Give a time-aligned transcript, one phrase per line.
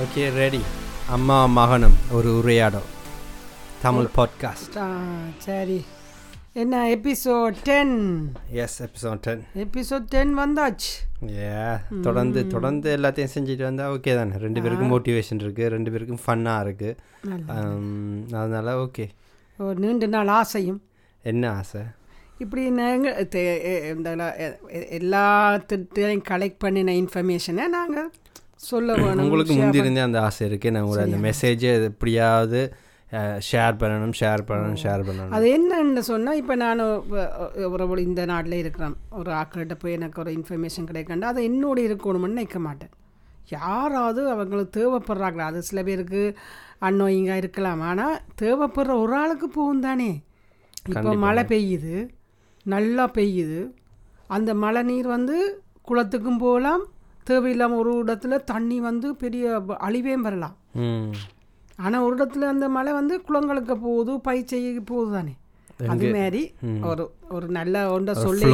[0.00, 0.60] Okay ready
[1.08, 2.88] அம்மா மகனும் ஒரு உரையாடல்.
[3.82, 4.96] தமிழ் பாட்காஸ்ட் ஆ,
[5.38, 5.84] சரி.
[6.52, 7.96] என்ன episode ten
[8.50, 10.90] yes episode ten episode ten வந்தாச்சு.
[11.30, 14.36] ஏ தொடர்ந்து தொடர்ந்து எல்லாத்தையும் செஞ்சுட்டு வந்தால் ஓகே தானே?
[14.36, 16.94] ரெண்டு பேருக்கும் மோட்டிவேஷன் இருக்குது ரெண்டு பேருக்கும் ஃபன்னாக இருக்குது
[18.32, 19.08] அதனால ஓகே
[19.58, 20.82] ஒரு நீண்ட நாள் ஆசையும்.
[21.22, 21.80] என்ன ஆசை?
[22.38, 23.28] இப்படி நாங்கள்
[23.96, 28.10] இந்த ல- எ- எ- எல்லாத்திட்டையும் கலெக்ட் பண்ணின இன்ஃபர்மேஷனை நாங்கள்
[28.68, 32.60] சொல்ல உங்களுக்கு முந்திருந்தே அந்த ஆசை இருக்குது நான் கூட அந்த மெசேஜை எப்படியாவது
[33.48, 35.34] ஷேர் பண்ணணும் ஷேர் பண்ணணும் ஷேர் பண்ணணும்.
[35.36, 36.82] அது என்னன்னு சொன்னால் இப்போ நான்
[37.72, 38.96] ஒரு ஒரு இந்த நாட்டில் இருக்கிறேன்.
[39.20, 42.92] ஒரு ஆக்கள்கிட்ட போய் எனக்கு ஒரு இன்ஃபர்மேஷன் கிடைக்கண்டா அது என்னோட இருக்கணும்னு நினைக்க மாட்டேன்.
[43.56, 45.46] யாராவது அவங்களுக்கு தேவைப்படுறாங்களா?
[45.50, 46.22] அது சில பேருக்கு
[46.88, 47.82] அன்னோயிங்காக இருக்கலாம்.
[47.90, 50.10] ஆனால் தேவைப்படுற ஒரு ஆளுக்கு போகும் தானே.
[50.92, 51.96] இப்போ மழை பெய்யுது
[52.66, 53.60] நல்லா பெய்யுது.
[54.36, 55.36] அந்த மழை நீர் வந்து
[55.88, 56.82] குளத்துக்கும் போகலாம்
[57.30, 60.56] தேவையில்லாமல் ஒரு இடத்துல தண்ணி வந்து பெரிய அழிவையும் வரலாம்.
[61.84, 65.34] ஆனால் ஒரு இடத்துல அந்த மழை வந்து குளங்களுக்கு போகுது பயிற்சிக்கு போகுது தானே.
[65.92, 66.42] அது மாதிரி
[66.88, 67.04] ஒரு
[67.36, 68.48] ஒரு நல்ல ஒன்றை சொல்லி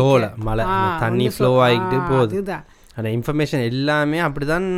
[0.49, 0.65] மழை
[1.05, 2.43] தண்ணி ஃப்ளோ ஆகிக்கிட்டு போகுது.
[2.99, 4.69] அந்த இன்ஃபர்மேஷன் எல்லாமே அப்படிதான்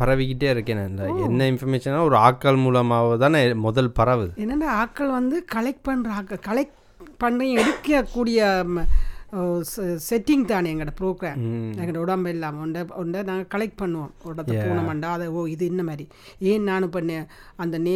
[0.00, 4.32] பரவிக்கிட்டே இருக்கேன் இந்த என்ன இன்ஃபர்மேஷனாக ஒரு ஆட்கள் மூலமாக தானே முதல் பரவுது.
[4.44, 6.76] என்னென்னா ஆட்கள் வந்து கலெக்ட் பண்ணுற ஆட்கள் கலெக்ட்
[7.22, 8.40] பண்ணி எடுக்கக்கூடிய
[10.06, 11.38] செட்டிங் தானே எங்களோட ப்ரோக்ராம்
[11.80, 14.10] எங்களோட உடம்பு இல்லாமல் ஒன்றை ஒன்றை நாங்கள் கலெக்ட் பண்ணுவோம்.
[14.30, 16.04] உடத்தை போனோம்டா அதை ஓ இது என்ன மாதிரி.
[16.50, 17.16] ஏன் நான் இப்போ நே
[17.64, 17.94] அந்த நே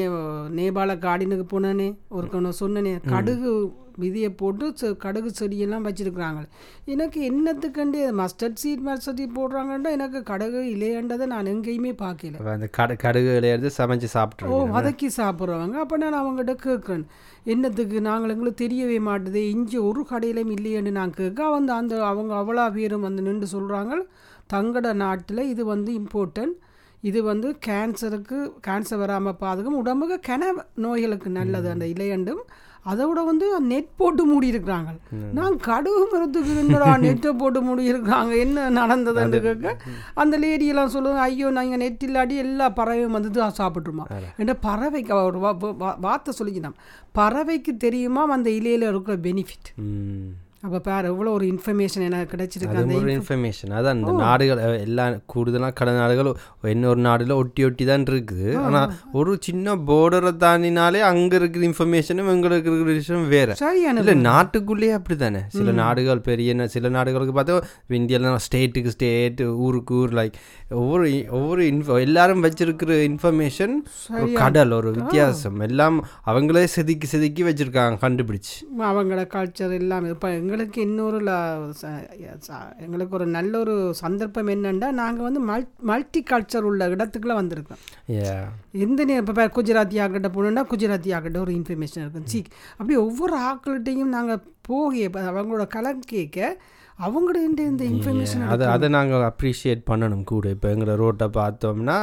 [0.58, 3.52] நேபாள கார்டனுக்கு போனேனே ஒரு ஒன்று சொன்னனே கடுகு
[3.96, 6.42] விதியை போட்டு செ- கடுகு செடியெல்லாம் வச்சுருக்குறாங்க.
[6.84, 12.46] எனக்கு என்னத்துக்கண்டு மஸ்டர்ட் சீட் மஸ்டர்ட் சீட் போடுறாங்கன்றா எனக்கு கடுகு இல்லையன்றதை நான் எங்கேயுமே பார்க்கல.
[12.46, 15.72] அந்த கடு கடுகு விளையாடுறது சமைச்சு ஓ சாப்பிட்ருவோம் வதக்கி சாப்பிட்றவங்க.
[15.72, 17.04] அப்போ நான் அவங்ககிட்ட கேட்குறேன்.
[17.44, 19.34] என்னத்துக்கு நாங்கள் எங்களுக்கு தெரியவே மாட்டுது.
[19.34, 23.94] இஞ்சி ஒரு கடையிலையும் இல்லையேன்னு நான் கேட்க அவங்க அந்த அவங்க அவ்வளோ பேரும் வந்து நின்று சொல்கிறாங்க
[24.52, 26.56] தங்கட நாட்டில் இது வந்து இம்பார்ட்டன்ட்
[27.00, 30.44] இது வந்து கேன்சருக்கு கேன்சர் வராமல் பாதுகும் உடம்புக்கு கென
[30.74, 31.70] நோய்களுக்கு நல்லது.
[31.70, 32.42] அந்த இலையண்டும்
[32.86, 34.90] அதோட வந்து நெட் போட்டு மூடி இருக்கிறாங்க
[35.32, 39.74] நான் கடுகு மரத்துக்கு என்னடா நெட்டை போட்டு மூடி இருக்கிறாங்க என்ன நடந்ததுன்னு கேட்க
[40.14, 45.40] அந்த லேடியெல்லாம் சொல்லுவாங்க ஐயோ நாங்கள் நெட் இல்லாட்டி எல்லா பறவையும் வந்து சாப்பிட்ருமா என்ற பறவைக்கு ஒரு
[46.00, 46.80] வார்த்தை சொல்லிக்கினான்
[47.12, 49.70] பறவைக்கு தெரியுமா அந்த இலையில இருக்கிற பெனிஃபிட்
[50.66, 52.78] அப்போ பாரு எவ்வளோ ஒரு இன்ஃபர்மேஷன் எனக்கு கிடைச்சிருக்கு.
[52.82, 56.30] அந்த ஒரு இன்ஃபர்மேஷன் அதான் இந்த நாடுகள் எல்லா கூடுதலாக கடை நாடுகள்
[56.74, 62.70] இன்னொரு நாடுல ஒட்டி ஒட்டி தான் இருக்குது ஆனால் ஒரு சின்ன போர்டரை தாண்டினாலே அங்கே இருக்கிற இன்ஃபர்மேஷனும் எங்களுக்கு
[62.70, 63.48] இருக்கிற விஷயம் வேற.
[63.64, 66.44] சரியான இல்லை நாட்டுக்குள்ளேயே அப்படி தானே சில நாடுகள் பெரிய
[66.76, 67.58] சில நாடுகளுக்கு பார்த்தா
[68.00, 70.36] இந்தியாவில் ஸ்டேட்டுக்கு ஸ்டேட் ஊருக்கு ஊர் லைக்
[70.80, 71.06] ஒவ்வொரு
[71.38, 73.74] ஒவ்வொரு இன்ஃபோ எல்லாரும் வச்சிருக்கிற இன்ஃபர்மேஷன்
[74.40, 75.58] கடல் ஒரு வித்தியாசம்.
[75.66, 75.96] எல்லாம்
[76.30, 78.54] அவங்களே செதுக்கி செதுக்கி வச்சிருக்காங்க கண்டுபிடிச்சு.
[78.90, 81.18] அவங்களோட கல்ச்சர் எல்லாம் இப்போ எங்களுக்கு இன்னொரு
[82.78, 87.82] எங்களுக்கு ஒரு நல்ல ஒரு சந்தர்ப்பம் என்னன்னா நாங்கள் வந்து மல் மல்டி கல்ச்சர் உள்ள இடத்துக்குள்ள வந்திருக்கோம்.
[88.72, 92.26] எந்த இப்போ குஜராத்தி ஆக்கிட்ட போனோம்னா குஜராத்தி ஆக்கிட்ட ஒரு இன்ஃபர்மேஷன் இருக்கும்.
[92.26, 95.98] சீ அப்படி ஒவ்வொரு ஆக்கள்கிட்டையும் நாங்கள் போக இப்ப அவங்களோட கலர்
[96.98, 97.38] கேட்க அவங்களோட
[97.70, 100.44] இந்த இன்ஃபர்மேஷன் அதை அதை நாங்கள் அப்ரிஷியேட் பண்ணணும் கூட.
[100.54, 101.96] இப்போ எங்களை ரோட்டை பார்த்தோம்னா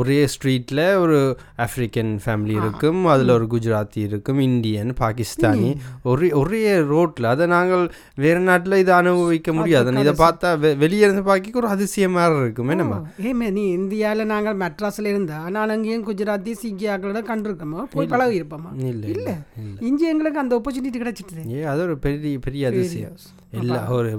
[0.00, 1.16] ஒரே ஸ்ட்ரீட்டில் ஒரு
[1.64, 3.00] ஆஃப்ரிக்கன் ஃபேமிலி இருக்கும்.
[3.12, 5.70] அதில் ஒரு குஜராத்தி இருக்கும் இந்தியன் பாகிஸ்தானி
[6.12, 6.60] ஒரே ஒரே
[6.92, 7.84] ரோட்டில் அதை நாங்கள்
[8.24, 9.96] வேறு நாட்டில் இதை அனுபவிக்க முடியாது.
[10.04, 10.50] இதை பார்த்தா
[10.84, 12.72] வெளியே இருந்து பார்க்க ஒரு அதிசயமாக இருக்கும்.
[12.76, 13.00] என்னம்மா?
[13.32, 19.10] ஏமே நீ இந்தியாவில் நாங்கள் மெட்ராஸில் இருந்தா நான் அங்கேயும் குஜராத்தி சிக்கியாக்களோட கண்டிருக்கோமோ போய் பழகி இருப்போமா இல்லை
[19.16, 19.36] இல்லை
[19.90, 23.16] இங்கே எங்களுக்கு அந்த ஆப்பர்ச்சுனிட்டி கிடைச்சிட்டு ஏ அது ஒரு பெரிய பெரிய அதிசயம்.
[23.60, 24.10] எல்லா ஒரு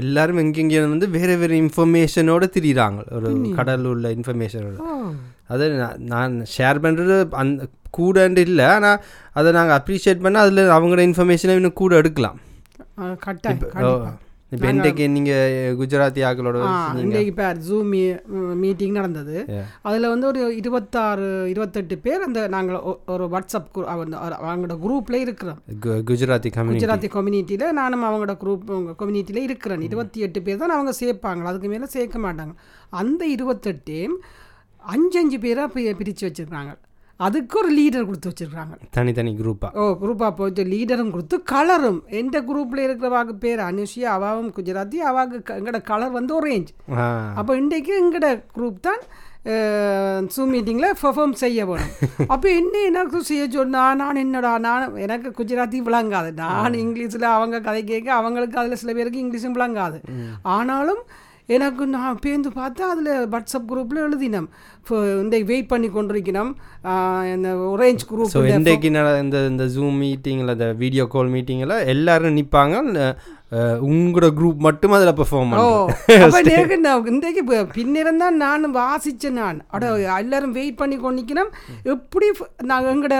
[0.00, 3.00] எல்லாரும் எங்கெங்கே வந்து வேறு வேறு இன்ஃபர்மேஷனோட திரியிறாங்க.
[3.16, 4.76] ஒரு கடல் உள்ள இன்ஃபர்மேஷனோட
[5.52, 5.64] அது
[6.12, 8.66] நான் ஷேர் பண்ணுறது அந்த கூடன்ட்டு இல்லை.
[8.74, 8.98] ஆனால்
[9.38, 12.38] அதை நாங்கள் அப்ரிஷியேட் பண்ணால் அதில் அவங்களோட இன்ஃபர்மேஷனை இன்னும் கூட எடுக்கலாம்.
[14.54, 16.56] இப்போ இன்றைக்கு நீங்கள் குஜராத்தி ஆக்களோட
[17.02, 17.92] இன்றைக்கு பேர் ஜூம்
[18.62, 19.36] மீட்டிங் நடந்தது.
[19.88, 22.82] அதில் வந்து ஒரு இருபத்தாறு இருபத்தெட்டு பேர் அந்த நாங்கள்
[23.14, 25.60] ஒரு வாட்ஸ்அப் அவங்களோட குரூப்பில் இருக்கிறோம்.
[26.10, 28.68] குஜராத்தி குஜராத்தி கம்யூனிட்டியில் நானும் அவங்களோட குரூப்
[29.02, 29.86] கம்யூனிட்டியில் இருக்கிறேன்.
[29.88, 31.42] இருபத்தி எட்டு பேர் தான் அவங்க சேர்ப்பாங்க.
[31.52, 32.54] அதுக்கு மேலே சேர்க்க மாட்டாங்க.
[33.02, 34.16] அந்த இருபத்தெட்டையும்
[34.94, 36.72] அஞ்சு அஞ்சு பேராக பிரித்து வச்சுருக்காங்க
[37.22, 42.84] அதுக்கு ஒரு லீடர் கொடுத்து வச்சுருக்காங்க தனித்தனி குரூப்பாக ஓ குரூப்பாக போயிட்டு லீடரும் கொடுத்து கலரும் எந்த குரூப்பில்
[42.86, 43.62] இருக்கிறவாக்கு பேர்?
[43.68, 47.04] அனுஷியா அவாவும் குஜராத்தி அவாக்கு எங்களோட கலர் வந்து ஒரேஞ்ச் ஆ.
[47.38, 49.02] அப்போ இன்றைக்கு எங்களோட குரூப் தான்
[50.28, 51.94] சூம் மீட்டிங்கில் பெர்ஃபார்ம் செய்ய வேணும்
[52.28, 56.30] அப்போ என்ன எனக்கு செய்ய சொன்னா நான் என்னடா நான் எனக்கு குஜராத்தி விளங்காது.
[56.42, 59.98] நான் இங்கிலீஷில் அவங்க கதை கேட்க அவங்களுக்கு அதில் சில பேருக்கு இங்கிலீஷும் விளங்காது.
[60.52, 61.02] ஆனாலும்
[61.48, 64.48] எனக்கு நான் பேந்து பார்த்தா அதில் வாட்ஸ்அப் குரூப்பில் எழுதினோம்
[65.22, 66.52] இந்த வெயிட் பண்ணி கொண்டிருக்கணும்
[67.34, 68.90] இந்த ஒரேஞ்ச் குரூப் இன்றைக்கு
[69.22, 72.76] இந்த இந்த ஜூம் மீட்டிங்கில் இந்த வீடியோ கால் மீட்டிங்கில் எல்லாரும் நிற்பாங்க
[73.86, 75.50] உங்களோட குரூப் மட்டும் அதில் பெர்ஃபார்ம்
[76.78, 79.58] நான் இன்றைக்கு ப- பின்னிருந்தா நான் வாசிச்சேன் நான்.
[79.68, 81.50] அட எல்லாரும் வெயிட் பண்ணி கொண்டிக்கணும்
[81.84, 82.28] எப்படி
[82.62, 83.16] நான் எங்கட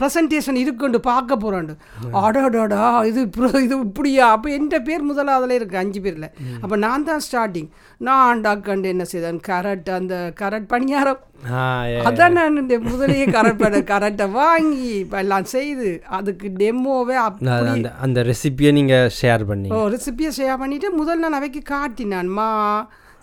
[0.00, 1.74] ப்ரெசன்டேஷன் இருக்குண்டு பார்க்க போகிறோண்டு
[2.20, 4.30] அடடடா இது இப்ப- இது இப்படியா?
[4.30, 6.28] அப்போ எந்த பேர் முதலாவதுல இருக்கு அஞ்சு பேரில்.
[6.60, 7.70] அப்போ நான் தான் ஸ்டார்டிங்
[8.00, 9.40] நான் டாக்கண்டு என்ன செய்தேன்?
[9.48, 11.20] கரட் அந்த கரட் பணியாரம்.
[12.08, 17.16] அதான் நான் இந்த முதலையே கரெக்ட் கரெக்டை வாங்கி எல்லாம் செய்து அதுக்கு டெமோவே
[17.74, 22.28] அந்த அந்த ரெசிபியை நீங்கள் ஷேர் பண்ணி ஓ ரெசிபியை ஷேர் பண்ணிட்டு முதல் நான் அவைக்கு காட்டினான்.
[22.28, 22.48] மா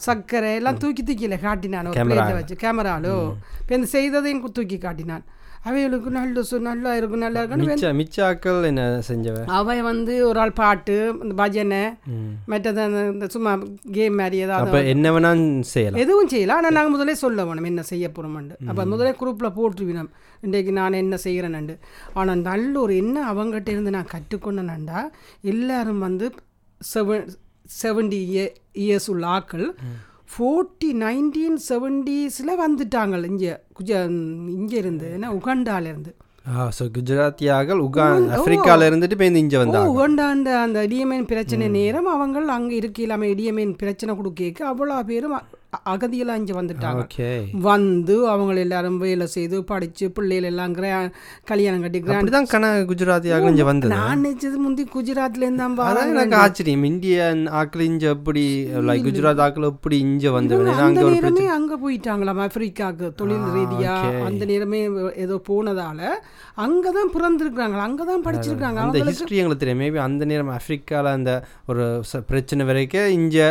[0.05, 1.87] சர்க்கரை எல்லாம் தூக்கி தூக்கியில் காட்டினான்.
[1.87, 1.99] ஒரு
[2.39, 3.15] வச்சு கேமராலோ
[3.61, 5.23] இப்போ இந்த செய்ததையும் தூக்கி காட்டினான்.
[5.67, 9.37] அவைகளுக்கு நல்ல சு நல்லா இருக்கும் நல்லா இருக்குன்னு மிச்ச மிச்ச ஆக்கள் என்ன செஞ்சவ?
[9.59, 11.81] அவை வந்து ஒரு ஆள் பாட்டு இந்த பஜனை
[12.51, 13.53] மற்றது அந்த இந்த சும்மா
[13.97, 15.43] கேம் மாதிரி ஏதாவது என்ன வேணால்
[15.73, 16.01] செய்யலாம்.
[16.03, 16.59] எதுவும் செய்யலாம்.
[16.61, 20.11] ஆனால் நாங்கள் முதலே சொல்ல வேணும் என்ன செய்ய போகிறோம்ண்டு அப்போ முதலே குரூப்பில் போட்டுருவினோம்.
[20.45, 21.75] இன்றைக்கு நான் என்ன செய்கிறேன்ண்டு
[22.19, 25.01] ஆனால் நல்ல ஒரு என்ன அவங்ககிட்ட இருந்து நான் கற்றுக்கொண்டேன்டா
[25.53, 26.27] எல்லாரும் வந்து
[26.81, 27.27] செவன்
[27.81, 28.19] செவன்டி
[28.83, 29.67] இயர்ஸ் உள்ள ஆக்கள்
[30.29, 33.91] ஃபோர்ட்டி நைன்டீன் செவன்டீஸில் வந்துட்டாங்க இங்கே குஜ
[34.49, 36.13] இங்கே இருந்து உகண்டாலேருந்து
[36.71, 38.03] ஸோ குஜராத்தி ஆக்கள் உகா
[38.33, 39.89] ஆப்பிரிக்கால இருந்துட்டு இந்த இங்கே ஓ வந்தாங்க.
[39.89, 45.35] உகண்டாண்ட அந்த இடியமேன் பிரச்சனை நேரம் அவங்க அங்கே இருக்கையிலாம இடியமேன் பிரச்சனை கொடுக்க அவ்வளோ பேரும்
[45.91, 47.01] அகதியெல்லாம் இங்கே வந்துட்டாங்க.
[47.67, 50.75] வந்து அவங்க எல்லாரும் வேலை செய்து படிச்சு பிள்ளைகள் எல்லாம்
[51.49, 53.91] கல்யாணம் கட்டி கிராண்ட் அப்படிதான் கன குஜராத்தி ஆக்கள் இங்கே வந்தது.
[53.93, 56.11] நான் நினைச்சது முந்தி குஜராத்ல இருந்து தான் அதான்.
[56.13, 56.85] எனக்கு ஆச்சரியம்.
[56.91, 58.43] இந்தியன் ஆக்கள் இங்கே எப்படி
[58.89, 63.95] லைக் குஜராத் ஆக்கள் எப்படி இங்கே அங்கே அந்த நேரமே அங்க போயிட்டாங்களாம் ஆப்பிரிக்காவுக்கு தொழில் ரீதியா.
[64.29, 64.81] அந்த நேரமே
[65.25, 66.01] ஏதோ போனதால
[66.67, 69.83] அங்கதான் பிறந்திருக்காங்க அங்கதான் படிச்சிருக்காங்க அந்த ஹிஸ்ட்ரி எங்களுக்கு தெரியும்.
[69.83, 71.31] மேபி அந்த நேரம் ஆப்பிரிக்கால அந்த
[71.71, 71.85] ஒரு
[72.31, 73.47] பிரச்சனை வரைக்கும் இங்கே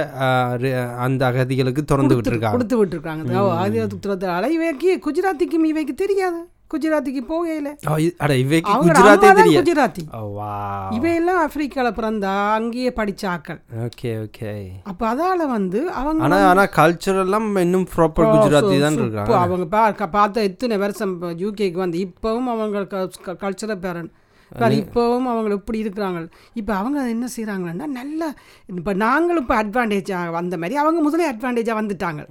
[1.07, 3.47] அந்த அகதிகளுக்கு திறந்து விட்டுருக்காங்க கொடுத்து விட்டுருக்காங்க.
[3.63, 6.43] அது துத்துறதால இவைக்கு குஜராத்திக்கும் இவைக்கு தெரியாது.
[6.73, 7.69] குஜராத்திக்கு போகையில.
[8.77, 10.05] குஜராத்தே
[10.97, 14.53] இவையெல்லாம் ஆப்பிரிக்கால பிறந்தா அங்கேயே படிச்ச ஆக்கள் ஓகே ஓகே.
[14.91, 19.37] அப்ப அதால வந்து அவங்க ஆனா ஆனா கல்ச்சரெல்லாம் இன்னும் ப்ராப்பர் குஜராத்தி தான் இருக்காங்க.
[19.45, 19.83] அவங்க பா
[20.19, 21.15] பார்த்த எத்தனை வருஷம்
[21.45, 23.05] யூகேக்கு வந்து இப்போவும் அவங்க
[23.45, 24.11] கல்ச்சரல் பேரன்.
[24.61, 26.21] பாரு இப்போவும் அவங்க இப்படி இருக்கிறாங்க.
[26.61, 28.29] இப்போ அவங்க என்ன செய்கிறாங்கன்னா நல்ல
[28.81, 32.23] இப்போ நாங்களும் இப்போ அட்வான்டேஜாக வந்த மாதிரி அவங்க முதலே அட்வான்டேஜாக வந்துட்டாங்க.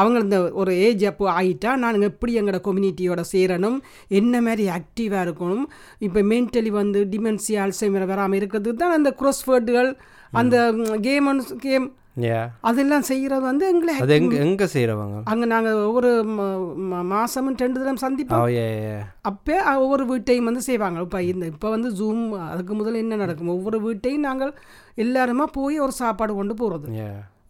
[0.00, 3.78] அவங்க இந்த ஒரு ஏஜ் அப்போ ஆகிட்டா நாங்கள் எப்படி எங்களோட கம்யூனிட்டியோட சேரணும்?
[4.20, 5.66] என்ன மாதிரி ஆக்டிவாக இருக்கணும்?
[6.08, 9.92] இப்போ மென்டலி வந்து டிமென்சியா அல்சைமர் வராமல் இருக்கிறதுக்கு தான் அந்த க்ரோஸ்வேர்டுகள்
[10.40, 10.56] அந்த
[11.08, 11.28] கேம்
[11.66, 11.88] கேம்
[12.60, 15.20] அதெல்லாம் செய்கிறது வந்து எங்களை அது எங்க எங்க செய்றவங்க?
[15.24, 18.50] அங்கே நாங்கள் ஒவ்வொரு ம- ம- மாசமும் ரெண்டு தடவை சந்திப்போம்.
[18.50, 21.00] ஏ அப்போ ஒவ்வொரு வீட்டையும் வந்து செய்வாங்க.
[21.00, 23.48] இப்போ இந்த இப்போ வந்து ஜூம் அதுக்கு முதல்ல என்ன நடக்கும்?
[23.48, 24.54] ஒவ்வொரு வீட்டையும் நாங்கள்
[24.96, 26.88] எல்லாருமா போய் ஒரு சாப்பாடு கொண்டு போகிறது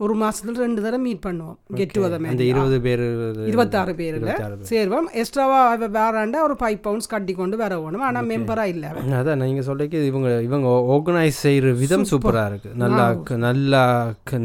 [0.05, 1.57] ஒரு மாசத்துல ரெண்டு தடவை மீட் பண்ணுவோம்.
[1.79, 3.03] கெட் டுகெதர் அந்த இருபது பேர்
[3.51, 4.29] இருபத்தாறு பேரில்.
[4.71, 5.09] சேர்வோம்.
[5.21, 8.05] எக்ஸ்ட்ராவாக வேறாண்டா ஒரு ஃபைவ் பவுண்ட்ஸ் கட்டி கொண்டு வர வேணும்.
[8.09, 13.07] ஆனால் மெம்பராக இல்லை அதான் நீங்கள் சொல்லிக்கு இவங்க இவங்க ஆர்கனைஸ் செய்கிற விதம் சூப்பராக இருக்குது நல்லா
[13.47, 13.83] நல்லா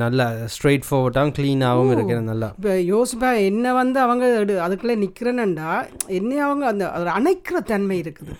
[0.04, 2.50] நல்லா ஸ்ட்ரைட் ஃபார்வர்டாகவும் க்ளீனாகவும் இருக்கிற நல்லா.
[2.60, 4.26] இப்போ யோசிப்பா என்ன வந்து அவங்க
[4.66, 5.72] அதுக்குள்ளே நிற்கிறேன்டா
[6.20, 8.34] என்ன அவங்க அந்த ஒரு அணைக்கிற தன்மை இருக்குது.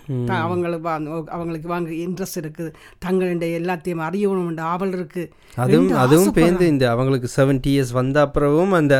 [0.44, 0.90] அவங்களுக்கு
[1.36, 2.70] அவங்களுக்கு வாங்க இன்ட்ரெஸ்ட் இருக்குது.
[3.06, 5.26] தங்களுடைய எல்லாத்தையும் அறியணும்ன்ற ஆவல் இருக்குது
[5.64, 8.94] அதுவும் அதுவும் பேர்ந்து இந்த அவங்களுக்கு செவன்டி இயர்ஸ் வந்த அப்புறமும் அந்த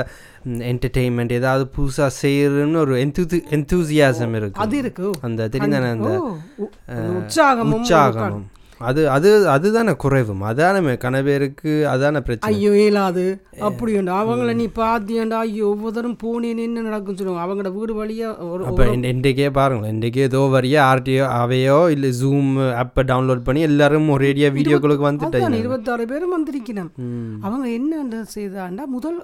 [0.66, 5.06] என்டர்டெயின்மெண்ட் ஏதாவது புதுசாக செய்யறதுன்னு ஒரு எந்தூசி எந்தூசியாசம் இருக்கு அது இருக்கு.
[5.20, 6.70] அந்த தெரியுதானே அந்த ஓ, உ-
[7.14, 8.36] உற்சாகமும் உற்சாகம்
[8.80, 12.48] அது அது அதுதானே குறைவும் அதான கன பேருக்கு அதான பிரச்சனை.
[12.50, 13.24] ஐயோ இயலாது
[13.60, 14.16] அப்படியுண்டா.
[14.22, 15.38] அவங்கள நீ பாத்தியண்டா.
[15.38, 17.44] ஐயோ ஒவ்வொருத்தரும் போனேன்னு என்ன நடக்கும் சொல்லுவாங்க.
[17.46, 19.94] அவங்களோட வீடு வழியா ஒரு அப்போ இன்றைக்கே பாருங்களேன்.
[19.96, 22.52] இன்றைக்கே ஏதோ வரியா ஆர்டிஓ அவையோ இல்லை ஜூம்
[22.82, 25.56] ஆப்பை டவுன்லோட் பண்ணி எல்லாரும் ஒரேடியா வீடியோக்களுக்கு வந்துட்டாங்க.
[25.56, 27.34] இருபத்தாறு பேரும் வந்திருக்கணும் ம்.
[27.42, 28.86] அவங்க என்ன செய்தாண்டா?
[28.88, 29.18] முதல்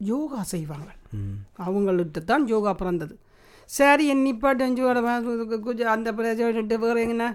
[0.00, 0.88] யோகா செய்வாங்க.
[1.66, 3.14] அவங்கள்ட்ட தான் யோகா பிறந்தது.
[3.70, 4.98] சரி என் நிப்பாட்டஞ்சோட
[5.62, 6.50] கொஞ்சம் அந்த பிரச்சனை
[6.82, 7.28] வேறு எங்கன்னா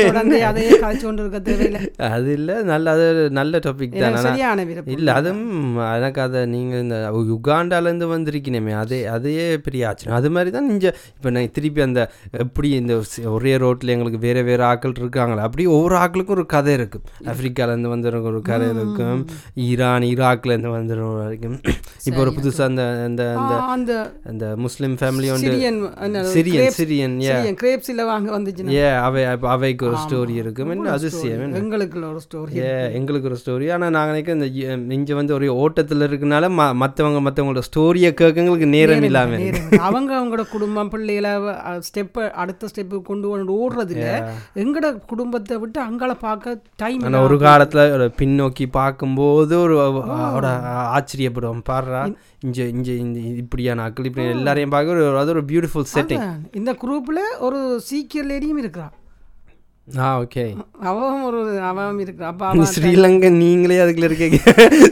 [0.00, 4.64] தொடர்ந்து அதையே கழிச்சு கொண்டு இருக்க தேவையில்லை அது இல்லை நல்ல அது ஒரு நல்ல டாபிக் தான் சரியான
[4.94, 5.50] இல்லை அதுவும்
[5.92, 6.96] எனக்கு அதை நீங்கள் இந்த
[7.32, 12.02] யுகாண்டாலேருந்து வந்திருக்கணுமே அதே அதையே பெரிய ஆச்சரியம் அது மாதிரி தான் நீங்கள் இப்போ நான் திருப்பி அந்த
[12.40, 12.96] எப்படி இந்த
[13.34, 18.32] ஒரே ரோட்டில் எங்களுக்கு வேறு வேறு ஆட்கள் இருக்காங்களா அப்படி ஒவ்வொரு ஆட்களுக்கும் ஒரு கதை இருக்கும் ஆப்பிரிக்காலேருந்து வந்துடுறவங்க
[18.32, 19.22] ஒரு கதை இருக்கும்
[19.66, 21.58] ஈரான் ஈராக்லேருந்து வந்துடுறவங்க வரைக்கும்
[22.06, 23.92] இப்போ ஒரு புதுசாக அந்த அந்த அந்த ஆ, அந்த
[24.30, 25.50] அந்த முஸ்லீம் ஃபேமிலி ஃபேமிலி உண்டு
[26.32, 31.54] சிரியன் சிரியன் ஏ சிரியன் கிரேப்ஸில் வாங்க வந்துச்சுன்னா ஏ அவை அவைக்கு ஒரு ஸ்டோரி இருக்கும் என்ன அதிசயம்?
[31.60, 34.48] எங்களுக்கு ஒரு ஸ்டோரி ஏ எங்களுக்கு ஒரு ஸ்டோரி ஆனால் நாங்கள் நினைக்க இந்த
[34.96, 39.44] இங்கே வந்து ஒரே ஓட்டத்தில் இருக்கனால ம மற்றவங்க மற்றவங்களோட ஸ்டோரியை கேட்கங்களுக்கு நேரம் இல்லாமல்
[39.80, 41.32] அவங்க அவங்களோட குடும்பம் பிள்ளைகளை
[41.88, 44.08] ஸ்டெப்பை அடுத்த ஸ்டெப்பு கொண்டு வந்து ஓடுறது இல்ல
[44.60, 47.86] எங்களோட குடும்பத்தை விட்டு அங்கால பார்க்க டைம் ஒரு காலத்தில்
[48.20, 49.76] பின்னோக்கி பார்க்கும்போது ஒரு
[50.94, 52.02] ஆச்சரியப்படுவோம் பாடுறா
[52.42, 52.64] இங்கே
[52.98, 58.30] இந்த இப்படியா நாட்கள் இப்படி எல்லாரையும் பார்க்க ஒரு அது ஒரு பியூட்டிஃபுல் செட்டிங் இந்த குரூப்ல ஒரு சீக்கியர்
[58.30, 58.88] லேடியும் இருக்கிறா
[59.88, 60.42] ஆ ஓகே
[60.88, 61.38] அவன் ஒரு
[61.68, 64.26] அவன் இருக்கிறா அப்ப அவன் ஸ்ரீலங்கா நீங்களே அதுக்குள்ள இருக்க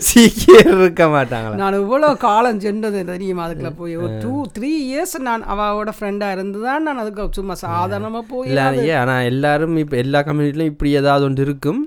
[0.06, 1.58] சீக்கியம் இருக்க மாட்டாங்களா?
[1.60, 3.94] நான் இவ்வளோ காலம் சென்றது தெரியுமா அதுக்குள்ள போய்?
[3.98, 8.64] ஒரு டூ த்ரீ இயர்ஸ் நான் அவளோட ஃப்ரெண்டாக இருந்து தான் நான் அதுக்கு சும்மா சாதாரணமாக போய் இல்லை
[8.96, 11.80] ஆனால் எல்லாரும் இப்போ எல்லா கம்யூனிட்டிலையும் இப்படி ஏதாவது ஒன்று இருக்கும்.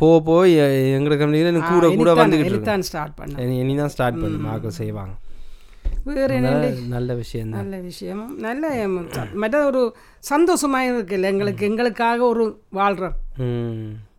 [0.00, 0.54] போக போய்
[0.96, 5.14] எங்களோட கம்யூனிட்டியில் கூட கூட வந்துக்கிட்டு ஸ்டார்ட் பண்ணேன் இனி- தான் ஸ்டார்ட் பண்ணும் ஆக்கள் செய்வாங்க.
[6.04, 8.38] என்ன நல்ல- விஷயம் நல்ல விஷயம்.
[8.38, 8.88] நல்ல
[9.34, 13.12] மற்ற ஒரு சந்தோஷமாக இருக்குல்ல எங்களுக்கு எங்களுக்காக ஒரு வாழ்கிறோம்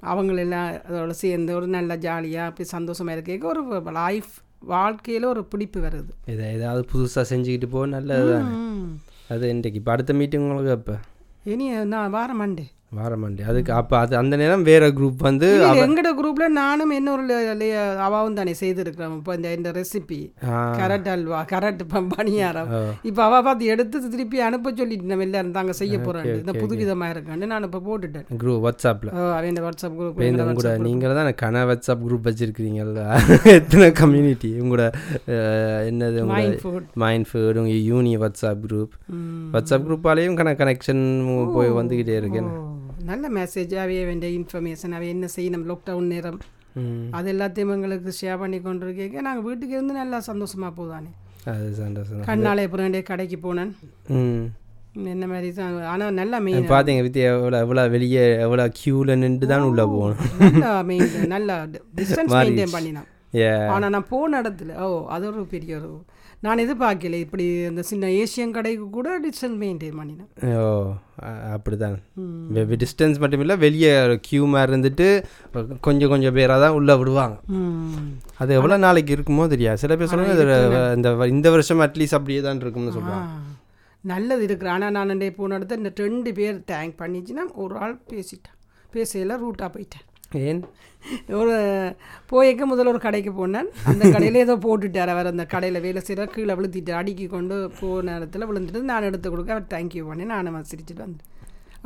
[0.03, 3.47] அவங்களெல்லாம் அதோட சேர்ந்து ஒரு நல்ல ஜாலியாக அப்படி சந்தோஷமாக இருக்க.
[3.47, 6.31] ஒரு லைஃப் வாழ்க்கையில் ஒரு பிடிப்பு வருது.
[6.31, 8.33] இதை ஏதாவது புதுசாக செஞ்சுக்கிட்டு போ நல்லது.
[9.29, 10.95] அது இன்றைக்கு இப்போ அடுத்த மீட்டிங் உங்களுக்கு அப்போ?
[11.43, 12.63] இனி நான் வார மண்டே
[12.97, 15.47] வார மாட்டேன் அதுக்கு அப்போ அது அந்த நேரம் வேற குரூப் வந்து
[15.85, 17.67] எங்கட குரூப்ல நானும் இன்னொரு
[18.07, 19.15] அவாவும் தானே செய்திருக்கிறோம்.
[19.19, 20.19] இப்போ இந்த இந்த recipe
[20.81, 21.83] carrot halwa carrot
[22.13, 22.69] paniyaram.
[23.09, 27.51] இப்போ அவ பார்த்து எடுத்து திருப்பி அனுப்ப சொல்லிட்டு நம்ம எல்லாரும் தாங்க செய்ய போறேன் இந்த புதுவிதமா இருக்கான்னு
[27.53, 28.27] நான் இப்போ போட்டுட்டேன்.
[28.43, 29.11] குரூப் வாட்ஸ்அப்பில்
[29.51, 33.07] இந்த வாட்ஸ்அப் குரூப் உங்களோட நீங்கள் தான் கன வாட்ஸ்அப் குரூப் வச்சுருக்கிறீங்களா
[33.57, 34.85] எத்தனை கம்யூனிட்டி உங்களோட
[35.91, 38.93] என்னது உங்களோட மைண்ட் ஃபுட் மைண்ட் ஃபுட் உங்கள் யூனி வாட்ஸ்அப் குரூப்
[39.55, 41.03] வாட்ஸ்அப் குரூப்பாலேயும் கன கனெக்ஷன்
[41.57, 42.49] போய் வந்துக்கிட்டே இருக்கேன்
[43.09, 45.65] நல்ல மெசேஜ் அவைய வேண்டிய இன்ஃபர்மேஷன் அவை என்ன செய்யணும்?
[45.69, 46.39] லாக்டவுன் நேரம்.
[47.17, 51.11] அது எல்லாத்தையும் எங்களுக்கு ஷேர் பண்ணி கொண்டு இருக்கேன் நாங்கள் வீட்டுக்கு இருந்து நல்லா சந்தோஷமா போதானே.
[51.53, 52.27] அது சந்தோஷம்.
[52.29, 53.71] கண்ணாலே அப்புறம் கடைக்கு போனேன்.
[55.13, 59.67] என்ன மாதிரி தான் ஆனால் நல்லா மெயின் பார்த்தீங்க வித்தியா எவ்வளோ எவ்வளோ வெளியே எவ்வளோ க்யூவில் நின்று தான்
[59.69, 60.19] உள்ளே போகணும்.
[60.43, 61.55] நல்லா மெயின் நல்லா
[61.99, 63.09] டிஸ்டன்ஸ் மெயின்டைன் பண்ணினான்
[63.75, 65.91] ஆனால் நான் போன இடத்துல ஓ அது ஒரு பெரிய ஒரு
[66.45, 67.17] நான் எதிர்பார்க்கல.
[67.25, 70.57] இப்படி இந்த சின்ன ஏசியன் கடைக்கு கூட டிஸ்டன்ஸ் மெயின்டைன் பண்ணினேன்.
[70.63, 70.65] ஓ
[71.55, 71.95] அப்படி தான்
[72.81, 73.91] டிஸ்டன்ஸ் மட்டும் இல்லை வெளியே
[74.27, 75.07] க்யூ மாதிரி இருந்துட்டு
[75.87, 77.37] கொஞ்சம் கொஞ்சம் பேராக தான் உள்ளே விடுவாங்க.
[78.43, 79.81] அது எவ்வளோ நாளைக்கு இருக்குமோ தெரியாது.
[79.83, 80.45] சில பேர் இது
[80.97, 83.29] இந்த இந்த வருஷம் அட்லீஸ்ட் அப்படியே தான் இருக்கும்னு சொல்லுவாங்க
[84.11, 84.67] நல்லது இருக்கு.
[84.75, 88.57] ஆனால் நான் அன்றைய போன இடத்துல இந்த ரெண்டு பேர் தேங்க் பண்ணிச்சுன்னா ஒரு ஆள் பேசிட்டேன்.
[88.95, 90.07] பேசையில் ரூட்டாக போயிட்டேன்.
[90.47, 90.59] ஏன்?
[91.41, 91.55] ஒரு
[92.31, 93.69] போய்க்க முதல்ல ஒரு கடைக்கு போனேன்.
[93.91, 95.31] அந்த கடையில் ஏதோ போட்டுட்டார் அவர்.
[95.33, 99.71] அந்த கடையில் வேலை செய்கிற கீழே விழுத்திட்டு அடுக்கி கொண்டு போன இடத்துல விழுந்துட்டு நான் எடுத்து கொடுக்க அவர்
[99.75, 101.29] தேங்க்யூ பண்ணி நான் சிரிச்சிட்டு வந்தேன்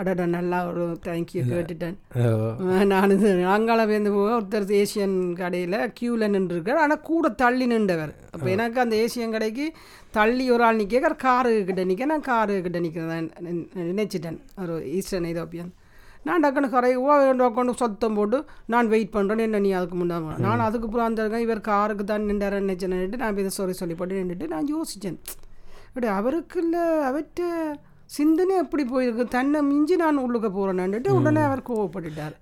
[0.02, 1.96] அடடா நல்லா ஒரு தேங்க்யூ கேட்டுட்டேன்.
[2.92, 3.14] நான்
[3.54, 6.82] அங்கால வேந்து போக ஒருத்தர் ஏசியன் கடையில் க்யூவில் நின்றுருக்கார்.
[6.84, 8.14] ஆனால் கூட தள்ளி நின்றவர்.
[8.34, 9.66] அப்போ எனக்கு அந்த ஏசியன் கடைக்கு
[10.18, 13.32] தள்ளி ஒரு ஆள் நிற்க காரு கிட்ட நிற்க நான் காரு கிட்ட நிற்கிறேன்
[13.92, 14.40] நினைச்சிட்டேன்.
[14.64, 15.72] ஒரு ஈஸ்டர்ன் ஐரோப்பியன்
[16.28, 16.92] நான் டக்குனு கரை
[17.58, 18.40] கொண்டு சத்தம் போட்டு
[18.76, 22.30] நான் வெயிட் பண்ணுறேன் என்ன நீ அதுக்கு முன்னாடி நான் அதுக்கு அப்புறம் அந்த இருக்கேன் இவர் காருக்கு தான்
[22.32, 25.20] நின்றாரு நினைச்சேன்னுட்டு நான் இதை சாரி சொல்லி போட்டு நின்றுட்டு நான் யோசித்தேன்
[25.90, 27.44] அப்படி அவருக்கு இல்லை அவர்கிட்ட
[28.16, 29.24] சிந்தனை எப்படி போயிருக்கு?
[29.28, 32.36] தன்னை மிஞ்சி நான் உள்ளுக்க போகிறேன்னுட்டு உடனே அவர் கோவப்பட்டுட்டார்.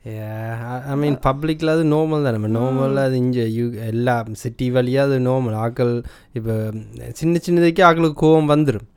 [0.91, 2.35] ஐ மீன் பப்ளிக்கில் அது நார்மல் தான்.
[2.37, 5.93] நம்ம நார்மலில் அது இங்கே யூ எல்லா சிட்டி வழியாக அது நார்மல் ஆக்கள்
[6.33, 6.55] இப்போ
[7.21, 8.87] சின்ன சின்னதுக்கே ஆக்களுக்கு கோவம் வந்துடும்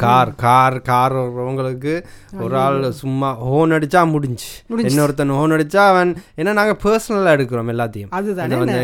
[0.00, 1.94] கார் கார் கார் வர்றவங்களுக்கு
[2.38, 4.48] ஒரு ஆள் சும்மா ஹோன் அடிச்சா முடிஞ்சு
[4.90, 8.12] இன்னொருத்தன் ஹோன் அடிச்சா அவன் ஏன்னா நாங்கள் பர்சனலாக எடுக்கிறோம் எல்லாத்தையும்.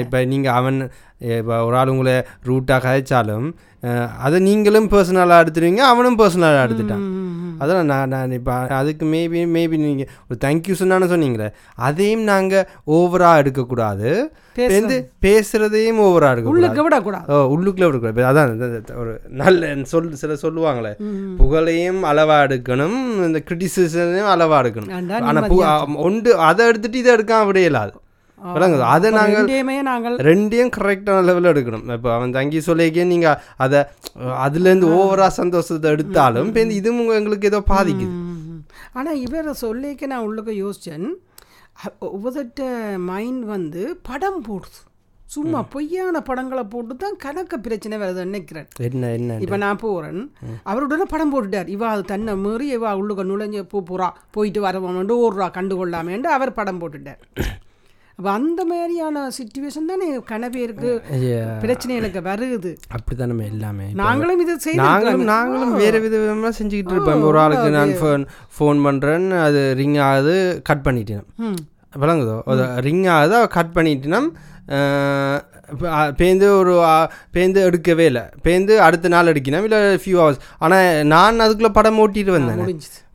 [0.05, 0.79] இப்போ நீங்கள் அவன்
[1.39, 2.15] இப்போ ஒரு ஆள் உங்களை
[2.49, 3.49] ரூட்டாக கதைச்சாலும்
[4.27, 7.05] அதை நீங்களும் பர்சனலாக எடுத்துருவீங்க அவனும் பர்சனலாக எடுத்துட்டான்.
[7.63, 11.49] அதான் நான் நான் இப்போ அதுக்கு மேபி மேபி நீங்கள் ஒரு தேங்க்யூ சொன்னான்னு சொன்னீங்களே
[11.89, 14.11] அதையும் நாங்கள் ஓவராக எடுக்கக்கூடாது.
[14.77, 16.55] வந்து பேசுகிறதையும் ஓவராக எடுக்கக்கூடாது.
[16.55, 17.27] உள்ளுக்க விடக்கூடாது.
[17.33, 18.27] ஓ உள்ளுக்குள்ளே விடக்கூடாது.
[18.31, 20.93] அதான் ஒரு நல்ல சொல் சில சொல்லுவாங்களே
[21.41, 22.99] புகழையும் அளவாக எடுக்கணும்
[23.29, 24.95] இந்த கிரிட்டிசிசனையும் அளவாக எடுக்கணும்.
[25.31, 27.95] ஆனால் ஒன்று அதை எடுத்துட்டு இதை எடுக்காம விட இயலாது
[28.95, 29.49] அதை நாங்கள்
[29.91, 31.87] நாங்கள் ரெண்டையும் கரெக்டான லெவலில் எடுக்கணும்.
[31.97, 33.81] இப்போ அவன் தங்கி சொல்லிக்கே நீங்கள் அதை
[34.47, 38.15] அதுலேருந்து ஓவராக சந்தோஷத்தை எடுத்தாலும் இப்போ இதுவும் எங்களுக்கு ஏதோ பாதிக்குது.
[38.99, 41.09] ஆனால் இவரை சொல்லிக்க நான் உள்ளுக்க யோசிச்சேன்.
[42.15, 42.63] ஒவ்வொருத்த
[43.11, 44.81] மைண்ட் வந்து படம் போடுது.
[45.35, 48.67] சும்மா பொய்யான படங்களை போட்டு தான் கணக்க பிரச்சனை வருது நினைக்கிறேன்.
[48.87, 50.23] என்ன என்ன இப்போ நான் போகிறேன்
[50.71, 51.69] அவருடனே படம் போட்டுட்டார்.
[51.75, 56.81] இவா அது தன்னை மீறி இவா உள்ளுக்க நுழைஞ்சு பூ பூரா போயிட்டு வரவன்ட்டு ஓடுறா கண்டுகொள்ளாமேன்ட்டு அவர் படம்
[56.83, 57.21] போட்டுட்டார்.
[58.21, 60.91] அப்போ அந்த மாதிரியான சுச்சுவேஷன் தானே கனவேருக்கு
[61.63, 62.71] பிரச்சனைகளுக்கு வருது.
[62.95, 63.87] அப்படிதான் நம்ம எல்லாமே.
[64.01, 67.25] நாங்களும் இது செய்து நாங்களும் நாங்களும் வேறு விதமாக செஞ்சுக்கிட்டு இருப்போம்.
[67.29, 70.35] ஒரு ஆளுக்கு நான் ஃபோன் ஃபோன் பண்ணுறேன் அது ரிங் ஆகுது
[70.69, 71.25] கட் பண்ணிட்டேன்.
[72.03, 72.37] விளங்குதோ?
[72.55, 74.21] அது ரிங் ஆகுது கட் பண்ணிட்டுனா.
[76.19, 76.95] பேந்து ஒரு ஆ,
[77.35, 78.23] பேந்து எடுக்கவே இல்லை.
[78.45, 82.63] பேந்து அடுத்த நாள் எடுக்கணும் இல்லை ஃபியூ ஹவர்ஸ் ஆனால் நான் அதுக்குள்ளே படம் ஓட்டிட்டு வந்தேன்.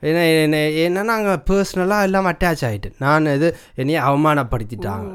[0.04, 5.08] ஏன்னா என்ன ஏன்னா நாங்கள் பர்சனலாக எல்லாம் அட்டாச் ஆகிட்டு நான் இது என்னைய அவமானப்படுத்திட்டாங்க.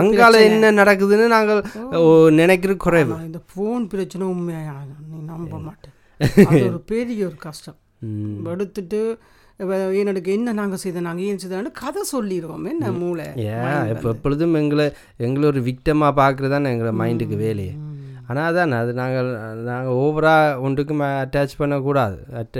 [0.00, 1.60] அங்கால என்ன நடக்குதுன்னு நாங்கள்
[1.98, 2.04] ஓ,
[2.38, 3.16] நினைக்கிறது குறைவு.
[3.24, 4.84] இந்த ஃபோன் பிரச்சனை உண்மையாக
[5.26, 5.94] நம்ப மாட்டேன்
[6.68, 7.78] ஒரு பெரிய ஒரு கஷ்டம்.
[8.52, 9.00] எடுத்துட்டு
[9.60, 13.26] எனக்கு என்ன நாங்கள் செய்த நாங்கள் ஏன் செய்தோம்னு கதை சொல்லிடுவோம் என்ன மூளை?
[13.54, 14.86] ஏன் இப்போ எப்பொழுதும் எங்களை
[15.26, 17.74] எங்களை ஒரு விக்டமாக பார்க்குறது தான் எங்களை மைண்டுக்கு வேலையே.
[18.30, 19.28] ஆனால் அதான் அது நாங்கள்
[19.68, 22.16] நாங்கள் ஓவராக ஒன்றுக்கும் அட்டாச் பண்ணக்கூடாது.
[22.40, 22.56] அட்ட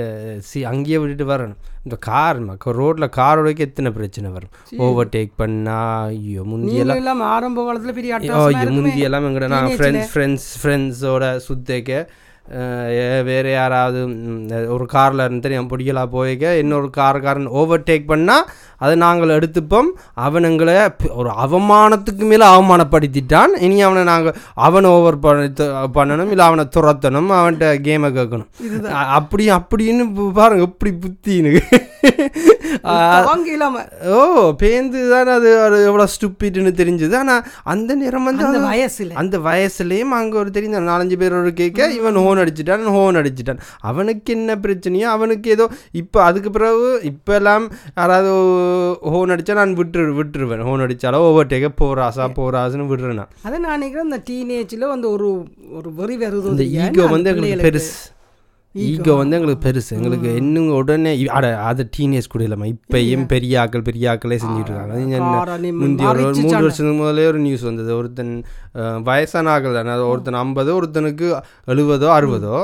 [0.49, 1.59] சி அங்கேயே விட்டுட்டு வரணும்.
[1.85, 2.38] இந்த கார்
[2.81, 4.55] ரோட்டில் காரோடக்கு எத்தனை பிரச்சனை வரும்?
[4.87, 5.81] ஓவர்டேக் பண்ணா
[6.12, 8.71] ஐயோ முந்தியெல்லாம் ஆரம்ப காலத்துல பெரிய ஐயோ.
[8.78, 12.09] முந்தியெல்லாம் எங்கட நாங்கள் ஃப்ரெண்ட்ஸ் ஃப்ரெண்ட்ஸ் ஃப்ரெண்ட்ஸோட சுத்தேக்க
[13.25, 14.00] வேறு யாராவது
[14.69, 18.47] ஒரு காரில் இருந்து என் பிடிக்கலாம் போய்க்க இன்னொரு காரக்காரன் ஓவர்டேக் பண்ணால்
[18.82, 19.88] அதை நாங்கள் எடுத்துப்போம்.
[20.26, 20.75] அவன் எங்களை
[21.20, 23.54] ஒரு அவமானத்துக்கு மேலே அவமானப்படுத்திட்டான்.
[23.66, 25.18] இனி அவனை நாங்கள் அவனை ஓவர்
[25.99, 28.50] பண்ணணும் இல்லை அவனை துரத்தணும் அவன்கிட்ட கேமை கேட்கணும்.
[29.18, 30.06] அப்படி அப்படின்னு
[30.40, 31.54] பாருங்க எப்படி புத்தின்னு.
[34.16, 34.18] ஓ
[34.61, 35.49] பேந்து தான் அது
[35.88, 37.14] எவ்வளோ ஸ்டூப்பிட்னு தெரிஞ்சுது.
[37.23, 39.14] ஆனால் அந்த நேரம் வந்து அந்த வயசுல.
[39.23, 43.62] அந்த வயசுலேயும் அங்கே ஒரு தெரிஞ்ச நாலஞ்சு பேரோட கேட்க இவன் ஹோன் அடிச்சிட்டான் ஹோன் அடிச்சிட்டான்.
[43.90, 45.66] அவனுக்கு என்ன பிரச்சனையோ அவனுக்கு ஏதோ
[46.02, 47.66] இப்போ அதுக்கு பிறகு இப்போ எல்லாம்
[48.00, 48.32] யாராவது
[49.14, 50.66] ஹோன் அடித்தா நான் விட்டுரு விட்டுருவேன்.
[50.68, 55.30] ஹோன் அடித்தாலோ ஓவர்டேக்க போராசா போராசுன்னு விடுறேன் அதை நான் நினைக்கிறேன் இந்த டீனேஜில் வந்து ஒரு
[55.78, 57.92] ஒரு வெறி வருது இந்த ஈகோ வந்து எங்களுக்கு பெருசு.
[58.75, 59.90] ஈகோ வந்து எங்களுக்கு பெருசு.
[59.96, 64.94] எங்களுக்கு இன்னும் உடனே அட அது டீனேஜ் கூட இல்லாம இப்பயும் பெரிய ஆக்கள் பெரிய ஆக்களே செஞ்சுட்டு இருக்காங்க.
[64.94, 66.52] அது என்ன காரணி முந்தி ஒரு மூணு.
[66.56, 67.90] வருஷத்துக்கு முதலே ஒரு நியூஸ் வந்தது.
[68.00, 68.34] ஒருத்தன்
[69.08, 69.94] வயசான ஆக்கள் தானே.
[70.12, 71.28] ஒருத்தன் ஐம்பதோ ஒருத்தனுக்கு
[71.75, 72.54] எழுபதோ அறுபதோ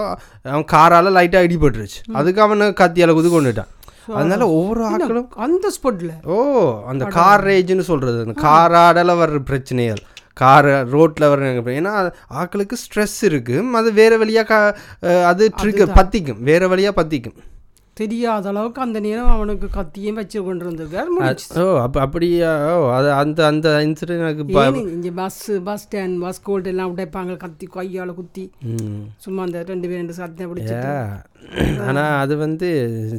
[0.53, 2.03] அவன் காரால லைட்டாக இடிபட்டுருச்சு.
[2.21, 3.73] அதுக்கு அவனை கத்தியால குது கொண்டுட்டான்.
[4.09, 8.19] அதனால ஒவ்வொரு ஆக்களும் அந்த ஸ்பாட்ல ஓ அந்த கார் ரேஜ்னு சொல்றது.
[8.27, 10.03] அந்த காராடல வர்ற பிரச்சனைகள்.
[10.33, 13.65] கார் ரோட்டில் வர ஏன்னா ஆக்களுக்கு ஸ்ட்ரெஸ் இருக்கு.
[13.73, 16.41] அது வேற வழியாக கா அது ட்ரிக் பத்திக்கும்.
[16.41, 17.37] வேற வழியாக பத்திக்கும்.
[18.01, 21.11] தெரியாத அளவுக்கு அந்த நேரம் அவனுக்கு கத்தியும் வச்சு கொண்டு இருந்திருக்காரு
[21.65, 26.71] ஓ அப்போ அப்படியா ஓ அது அந்த அந்த இன்சிடென்ட் எனக்கு இங்க பஸ் பஸ் ஸ்டாண்ட் பஸ் கோல்டு
[26.73, 28.45] எல்லாம் உடைப்பாங்க கத்தி கையால குத்தி.
[29.25, 30.91] சும்மா அந்த ரெண்டு பேர் ரெண்டு சத்தம் பிடிச்சிட்டு.
[31.87, 32.69] ஆனால் அது வந்து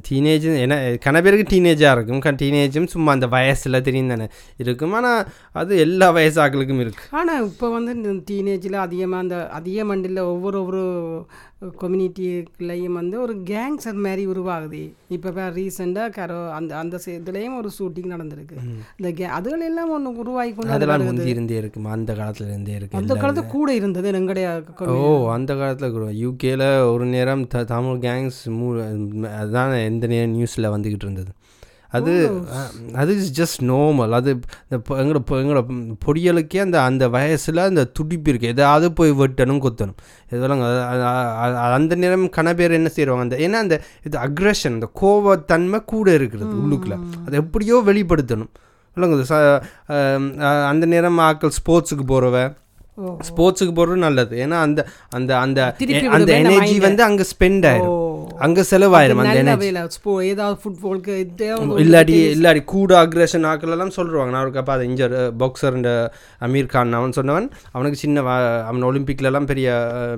[0.08, 2.22] டீனேஜ் ஏன்னா கன பேருக்கு டீனேஜாக இருக்கும்.
[2.41, 4.27] டீனேஜும் சும்மா அந்த வயசில் தெரியும் தானே.
[4.63, 4.96] இருக்கும்.
[5.00, 5.25] ஆனால்
[5.62, 7.94] அது எல்லா வயசு ஆக்களுக்கும் இருக்குது ஆனா இப்போ வந்து
[8.29, 10.84] டீனேஜில் அதிகமாக அந்த அதிக மண்டில் ஒவ்வொரு ஒவ்வொரு
[11.82, 14.82] கம்யூனிட்டிக்குள்ளேயும் வந்து ஒரு கேங்ஸர் மாதிரி உருவாகுது.
[15.16, 18.58] இப்போ ரீசெண்டாக கரோ அந்த அந்த இதுலேயும் ஒரு ஷூட்டிங் நடந்திருக்கு.
[19.00, 22.98] இந்த கே அதுகள் எல்லாம் ஒன்று உருவாகி கொண்டு அதெல்லாம் முந்தி இருந்தே இருக்குமா அந்த காலத்துல இருந்தே இருக்கு.
[22.98, 24.50] அந்த காலத்து கூட இருந்தது எங்களுடைய
[24.98, 26.10] ஓ அந்த காலத்தில் கூட.
[26.25, 28.68] யூகேல ஒரு நேரம் த தமிழ் கேங்ஸ் மூ
[29.40, 31.34] அதுதான் எந்த நேரம் நியூஸில் வந்துக்கிட்டு இருந்தது.
[31.98, 32.14] அது
[32.94, 34.31] அது இஸ் ஜஸ்ட் நார்மல் அது
[34.68, 35.62] இந்த எங்களோட பொ- எங்களோட
[36.05, 39.98] பொடியலுக்கே அந்த அந்த வயசில் அந்த துடிப்பு இருக்குது எதாவது போய் வெட்டணும் கொத்தணும்.
[40.31, 40.64] இதெல்லாம்
[41.74, 43.24] அந்த நேரம் கன பேர் என்ன செய்வாங்க?
[43.25, 48.51] அந்த ஏன்னா அந்த இது அக்ரஷன் அந்த கோவத்தன்மை கூட இருக்கிறது உள்ளுக்குள்ள அதை எப்படியோ வெளிப்படுத்தணும்.
[48.98, 49.60] இல்லைங்க
[50.72, 52.38] அந்த நேரம் ஆக்கள் ஸ்போர்ட்ஸுக்கு போகிறவ
[53.27, 54.36] ஸ்போர்ட்ஸுக்கு போகிறது நல்லது.
[54.38, 54.79] ஏன்னா அந்த
[55.10, 55.60] அந்த அந்த
[56.18, 56.75] அந்த எனர்ஜி.
[56.79, 57.94] வந்து அங்கே ஸ்பெண்ட் ஆயிரும்.
[57.94, 58.01] ஓ.
[58.40, 59.68] அங்கே செலவாயிரும் அந்த எனர்ஜி
[60.29, 61.14] ஏதாவது ஃபுட்பாலுக்கு
[61.84, 65.77] இல்லாடி இல்லாடி கூட அக்ரஷன் ஆக்கள் எல்லாம் சொல்லுவாங்க நான் ஒரு அப்போ அது இஞ்சர் பாக்ஸர்
[66.42, 67.48] அமீர் கான் அவன் சொன்னவன்.
[67.72, 68.24] அவனுக்கு சின்ன
[68.68, 69.68] அவன் ஒலிம்பிக்ல எல்லாம் பெரிய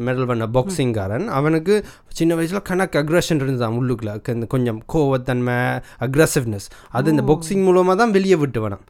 [0.08, 1.76] மெடல் பண்ண பாக்ஸிங்காரன் அவனுக்கு
[2.14, 4.14] சின்ன வயசில் கணக்கு அக்ரஷன் இருந்ததான் உள்ளுக்குள்ள.
[4.48, 5.58] கொஞ்சம் கோவத்தன்மை
[6.00, 8.84] அக்ரஸிவ்னஸ் அது இந்த பாக்ஸிங் மூலமாக தான் வெளியே விட்டு வேணும்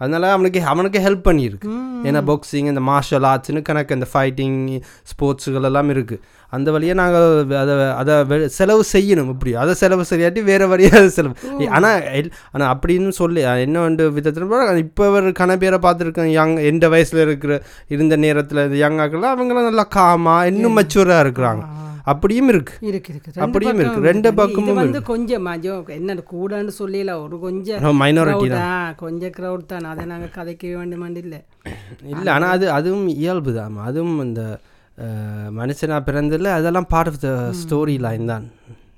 [0.00, 1.70] அதனால அவனுக்கு அவனுக்கு ஹெல்ப் பண்ணியிருக்கு.
[2.08, 4.60] ஏன்னா பாக்ஸிங் இந்த மார்ஷல் ஆர்ட்ஸ்னு கணக்கு இந்த ஃபைட்டிங்
[5.12, 6.22] ஸ்போர்ட்ஸுகள் எல்லாம் இருக்குது
[6.56, 7.26] அந்த வழியாக நாங்கள்
[7.62, 9.52] அதை அதை செலவு செய்யணும் இப்படி.
[9.64, 11.34] அதை செலவு சரியாட்டி வேறு வழியாக செலவு.
[11.76, 12.00] ஆனால்
[12.54, 14.46] ஆனால் அப்படின்னு சொல்லி என்ன வந்து விதத்தில்
[14.84, 15.34] இப்போ ஒரு
[15.64, 17.60] பேரை பார்த்துருக்கேன் யங் எந்த வயசில் இருக்கிற
[17.96, 21.62] இருந்த நேரத்தில் இந்த யங் ஆக்கெல்லாம் அவங்களாம் நல்லா காமா இன்னும் மெச்சூராக இருக்கிறாங்க.
[22.04, 22.74] அப்படியும் இருக்கு.
[22.90, 23.30] இருக்கு இருக்கு.
[23.30, 24.00] ரெண்டு அப்படியும் இருக்கு.
[24.00, 25.46] ரெண்டு பக்கமும் வந்து கொஞ்சம்
[25.98, 28.94] என்ன கூடன்னு சொல்லல ஒரு கொஞ்சம் மைனாரிட்டி தான்.
[28.96, 29.84] கொஞ்சம் க்ரௌட் தான்.
[29.84, 31.40] அதை நாங்கள் கதைக்க வேண்டுமாண்டு இல்லை.
[32.12, 33.76] இல்லை ஆனால் அது அதுவும் இயல்பு தான்.
[33.76, 34.60] அதுவும் இந்த
[35.58, 37.28] மனுஷனாக பிறந்ததில் அதெல்லாம் part of the
[37.60, 38.46] story line தான்.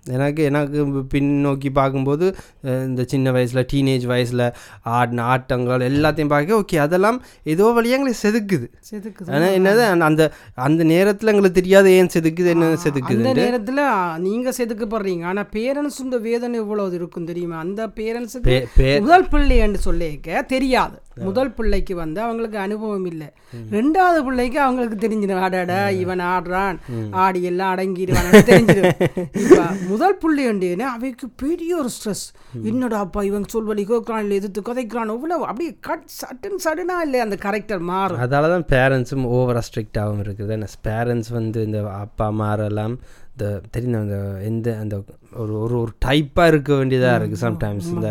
[0.07, 7.23] எனக்கு எனக்கு பின்னோக்கி பார்க்கும்போது இந்த சின்ன வயசில் டீனேஜ் வயசில் ஆடின ஆட்டங்கள் எல்லாத்தையும் பார்க்க ஓகே அதெல்லாம்
[7.43, 8.95] ஏதோ வழியாக எங்களுக்கு செதுக்குது.
[8.95, 9.33] செதுக்குது.
[9.33, 15.25] ஆனால் என்னது அந்த- அந்த நேரத்தில் எங்களுக்கு தெரியாது ஏன் செதுக்குது என்ன செதுக்குது அந்த நேரத்துல நீங்க செதுக்கப்படுறீங்க.
[15.25, 17.59] ஆனா பேரண்ட்ஸ் இந்த வேதனை இவ்வளவு இருக்கும் தெரியுமா?
[17.59, 18.67] அந்த பேரண்ட்ஸுக்கு
[19.01, 21.01] முதல் பிள்ளைன்னு சொல்லிக்க தெரியாது.
[21.15, 23.27] முதல் பிள்ளைக்கு வந்து அவங்களுக்கு அனுபவம் இல்லை.
[23.71, 25.41] ரெண்டாவது பிள்ளைக்கு அவங்களுக்கு தெரிஞ்சிடும்.
[25.41, 26.77] அடடா இவன் ஆடுறான்.
[27.11, 28.31] ஆடி எல்லாம் அடங்கிடுவான்.
[28.33, 29.07] தெரிஞ்சிடும்.
[29.93, 32.25] முதல் புள்ளி அண்டேனே அவைக்கு பெரிய ஒரு ஸ்ட்ரெஸ்
[32.71, 37.37] என்னடா அப்பா இவன் சொல்வழி கேட்குறான் இல்லை எதிர்த்து கதைக்கிறான் இவ்வளோ அப்படியே கட் சட்டுன்னு சடனா இல்லை அந்த
[37.47, 38.21] கரெக்டர் மாறும்.
[38.25, 40.55] அதால தான் பேரண்ட்ஸும் ஓவராக ஸ்ட்ரிக்டாகவும் இருக்குது.
[40.59, 42.95] என்ன பேரண்ட்ஸ் வந்து இந்த அப்பா மாரெல்லாம்
[43.35, 44.17] இந்த தெரிந்த அந்த
[44.49, 44.95] எந்த அந்த
[45.43, 48.09] ஒரு ஒரு ஒரு டைப்பாக இருக்க வேண்டியதாக இருக்குது சம்டைம்ஸ் இந்த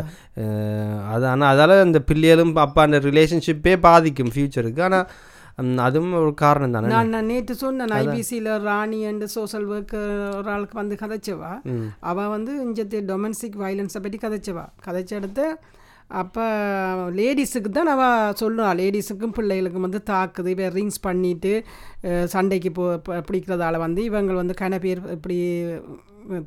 [1.13, 5.05] அது ஆனால் அதால் இந்த பிள்ளைகளும் அப்பா அந்த ரிலேஷன்ஷிப்பே பாதிக்கும் ஃப்யூச்சருக்கு ஆனால்
[5.83, 10.75] அதுவும் ஒரு காரணம் தானே நான் நான் நேற்று சொன்னேன் ஐபிசியில் ராணி அண்ட் சோஷியல் ஒர்க்கர் ஒரு ஆளுக்கு
[10.79, 11.51] வந்து கதைச்சவா
[12.09, 15.45] அவள் வந்து இஞ்சத்து டொமஸ்டிக் வயலன்ஸை பற்றி கதைச்சவா கதைச்ச எடுத்து
[16.15, 16.45] அப்போ
[17.17, 18.09] லேடிஸுக்கு தான் அவள்
[18.39, 21.53] சொல்லுவா லேடிஸுக்கும் பிள்ளைகளுக்கும் வந்து தாக்குது இப்போ ரிங்ஸ் பண்ணிட்டு
[22.05, 25.37] அஹ், சண்டைக்கு போ ப- பிடிக்கிறதால வந்து இவங்க வந்து கன பேர் இப்படி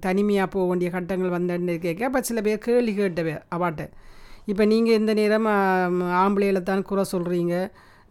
[0.02, 3.84] தனிமையாக போக வேண்டிய கட்டங்கள் வந்து கேட்க அப்போ சில பேர் கேள்வி கேட்டவே அவாட்ட
[4.48, 5.48] இப்போ நீங்கள் இந்த நேரம்
[6.18, 7.54] ஆம்பளையில தான் குறை சொல்கிறீங்க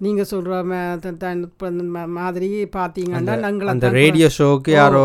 [0.03, 0.53] நீங்கள் சொல்கிற
[2.17, 5.03] மாதிரி பார்த்தீங்கன்னா நாங்கள் அந்த ரேடியோ ஷோக்கு யாரோ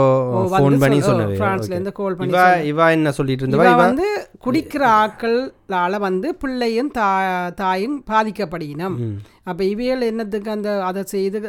[0.53, 1.01] ஃபோன் பண்ணி
[1.41, 4.09] பிரான்ஸ்ல இருந்து call பண்ணி இவா என்ன சொல்லிட்டு இவா வந்து
[4.45, 7.09] குடிக்கிற ஆக்களால வந்து பிள்ளையும் தா
[7.55, 8.97] தாயும் பாதிக்கப்படுகினம்
[9.45, 11.41] அப்போ இவியல் என்னத்துக்கு அந்த அதை செய்து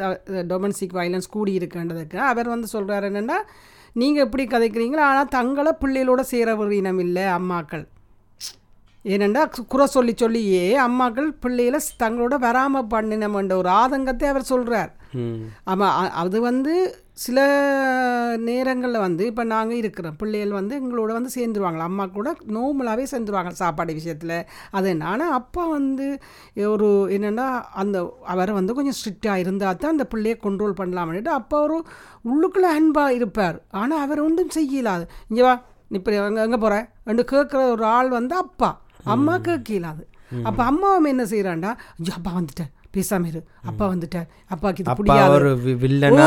[0.42, 3.38] டொமஸ்டிக் வயலன்ஸ் கூடி இருக்குன்றதுக்கு அவர் வந்து சொல்றாரு என்னன்னா
[3.96, 5.04] நீங்கள் எப்படி கதைக்கிறீங்களோ?
[5.10, 7.86] ஆனால் தங்களை பிள்ளைகளோட சேர இனம் இல்லை அம்மாக்கள்.
[9.04, 14.90] ஏனெண்டா குறை சொல்லி சொல்லியே அம்மாக்கள் பிள்ளைகளை தங்களோட வராமல் பண்ணினோம்ன்ற ஒரு ஆதங்கத்தை அவர் சொல்றார்.
[15.14, 15.38] ம்.
[15.64, 17.38] ஆமாம் அது வந்து சில
[18.36, 20.16] நேரங்களில் வந்து இப்போ நாங்கள் இருக்கிறோம்.
[20.16, 21.76] பிள்ளைகள் வந்து எங்களோட வந்து சேர்ந்துருவாங்க.
[21.78, 24.46] அம்மா கூட நார்மலாகவே சேர்ந்துருவாங்க சாப்பாடு விஷயத்தில்.
[24.70, 26.20] அது ஆனால் அப்பா வந்து
[26.56, 31.84] ஒரு என்னென்னா அந்த அவரை வந்து கொஞ்சம் ஸ்ட்ரிக்டாக இருந்தால் தான் அந்த பிள்ளையை கண்ட்ரோல் பண்ணலாம்னுட்டு அப்பா ஒரு
[32.24, 33.62] உள்ளுக்குள்ளே அன்பாக இருப்பார்.
[33.70, 38.36] ஆனால் அவர் ஒன்றும் செய்யலாது இங்கே வா இப்போ எங்கே எங்கே போகிற ரெண்டு கேட்குற ஒரு ஆள் வந்து
[38.36, 38.80] அப்பா.
[39.14, 40.04] அம்மா கேட்கலாது
[40.48, 41.70] அப்போ அம்மாவும் என்ன செய்கிறாண்டா
[42.16, 42.70] அப்பா வந்துட்டார்.
[42.94, 43.40] பேசாம இரு.
[43.70, 44.28] அப்பா வந்துட்டார்.
[44.54, 45.50] அப்பாக்கு இது அப்பா பிடிக்காது ஒரு
[45.82, 46.26] வில்லனா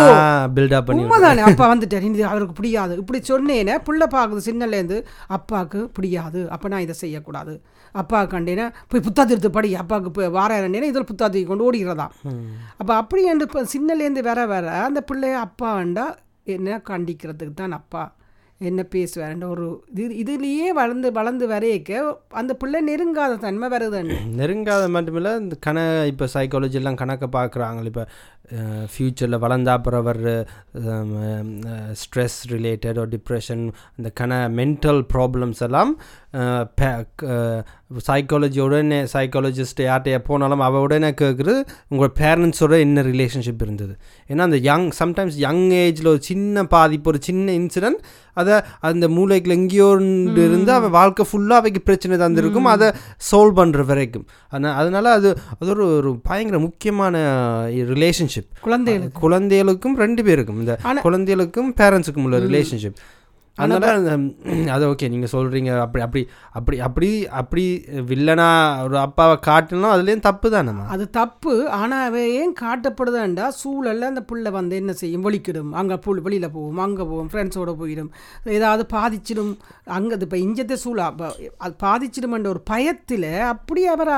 [0.56, 1.42] பில்டப் பண்ணி உண்மைதானே?
[1.50, 2.06] அப்பா வந்துட்டார்.
[2.10, 7.54] இது அவருக்கு பிடிக்காது இப்படி சொன்னேனே புள்ள பார்க்குது சின்னலேருந்து அப்பாவுக்கு பிடிக்காது அப்போ நான் இதை செய்யக்கூடாது.
[7.96, 9.72] அப்பா கண்டேனே போய் புத்தாத்தி எடுத்து படி.
[9.76, 12.08] அப்பாவுக்கு இப்போ வாரேனே இதில் புத்தாத்தி கொண்டு ஓடிக்கிறதா
[12.82, 16.06] அப்போ அப்படி என்று இப்போ சின்னலேருந்து வர வர அந்த பிள்ளைய அப்பா வேண்டா
[16.56, 18.04] என்ன கண்டிக்கிறதுக்கு தான் அப்பா?
[18.64, 22.02] என்ன பேசுவாருன்ற ஒரு இது இதுலேயே வளர்ந்து வளர்ந்து வரையக்க
[22.34, 28.06] அந்த பிள்ளை நெருங்காத தன்மை வருதுன்னு நெருங்காத மட்டுமில்ல இந்த கண இப்போ சைக்காலஜிலாம் கணக்கை பார்க்குறாங்களே இப்போ
[28.94, 30.30] ஃப்யூச்சரில் வளர்ந்தா அப்புறம் வர்ற
[32.02, 33.64] ஸ்ட்ரெஸ் ரிலேட்டட் ஒரு டிப்ரெஷன்
[33.98, 35.94] அந்த கண மென்டல் ப்ராப்ளம்ஸ் எல்லாம்
[38.08, 41.56] சைக்காலஜி உடனே சைக்காலஜிஸ்ட் யார்கிட்ட போனாலும் அவ உடனே கேட்குறது
[41.88, 43.94] உங்கள் பேரண்ட்ஸோட என்ன ரிலேஷன்ஷிப் இருந்தது.
[44.32, 48.02] ஏன்னா அந்த யங் சம்டைம்ஸ் யங் ஏஜில் ஒரு சின்ன பாதிப்பு ஒரு சின்ன இன்சிடென்ட்
[48.42, 48.56] அதை
[48.90, 49.90] அந்த மூளைக்குள்ள எங்கேயோ
[50.48, 52.70] இருந்து அவள் வாழ்க்கை ஃபுல்லாக அவைக்கு பிரச்சனை தந்திருக்கும்.
[52.74, 52.88] அதை
[53.32, 54.26] சால்வ் பண்ணுற வரைக்கும்.
[54.50, 57.16] ஆனால் அதனால் அது அது ஒரு ஒரு பயங்கர முக்கியமான
[57.94, 59.98] ரிலேஷன்ஷிப் குழந்தைகளுக்கு குழந்தைகளுக்கும்.
[60.04, 60.62] ரெண்டு பேருக்கும்.
[60.62, 60.76] இந்த
[61.08, 62.98] குழந்தைகளுக்கும் பேரண்ட்ஸுக்கும் உள்ள ரிலேஷன்ஷிப்
[63.58, 64.14] அதனால அந்த,
[64.76, 66.22] அது ஓகே நீங்கள் சொல்கிறீங்க அப்படி அப்படி
[66.60, 67.64] அப்படி அப்படி அப்படி
[68.12, 68.48] வில்லனா
[68.86, 69.92] ஒரு அப்பாவை காட்டணும்.
[69.96, 71.54] அதுலேயும் தப்பு தானேம்மா அது தப்பு.
[71.80, 73.48] ஆனால் அவ ஏன் காட்டப்படுதாண்டா?
[73.62, 75.26] சூழல்ல அந்த புள்ள வந்து என்ன செய்யும்?
[75.28, 76.82] வலிக்கிடும் அங்கே புல் வெளியில் போகும்.
[76.86, 77.30] அங்கே போகும்.
[77.34, 78.10] ஃப்ரெண்ட்ஸோட போயிடும்.
[78.58, 79.54] ஏதாவது பாதிச்சிடும்.
[80.00, 81.30] அங்கே இப்போ இஞ்சத்தை சூழல் அப்போ
[81.66, 84.18] அது பாதிச்சிடும்ன்ற ஒரு பயத்தில் அப்படி அவரா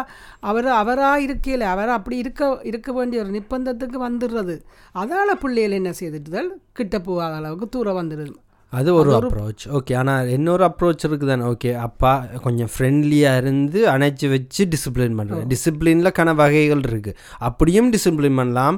[0.52, 4.58] அவர் அவராக இருக்கையில் அவர் அப்படி இருக்க இருக்க வேண்டிய ஒரு நிர்பந்தத்துக்கு வந்துடுறது.
[4.96, 8.34] அதால் பிள்ளைகள் என்ன செய்துட்டுதல் கிட்ட போகாத அளவுக்கு தூரம் வந்துடுது.
[8.74, 12.12] அது ஒரு அப்ரோச் ஓகே ஆனால் இன்னொரு அப்ரோச் இருக்குது தானே ஓகே அப்பா
[12.44, 18.78] கொஞ்சம் ஃப்ரெண்ட்லியாக இருந்து அணைச்சி வச்சு டிசிப்ளின் பண்ணுறது டிசிப்ளினில் கன வகைகள் இருக்குது அப்படியும் டிசிப்ளின் பண்ணலாம்.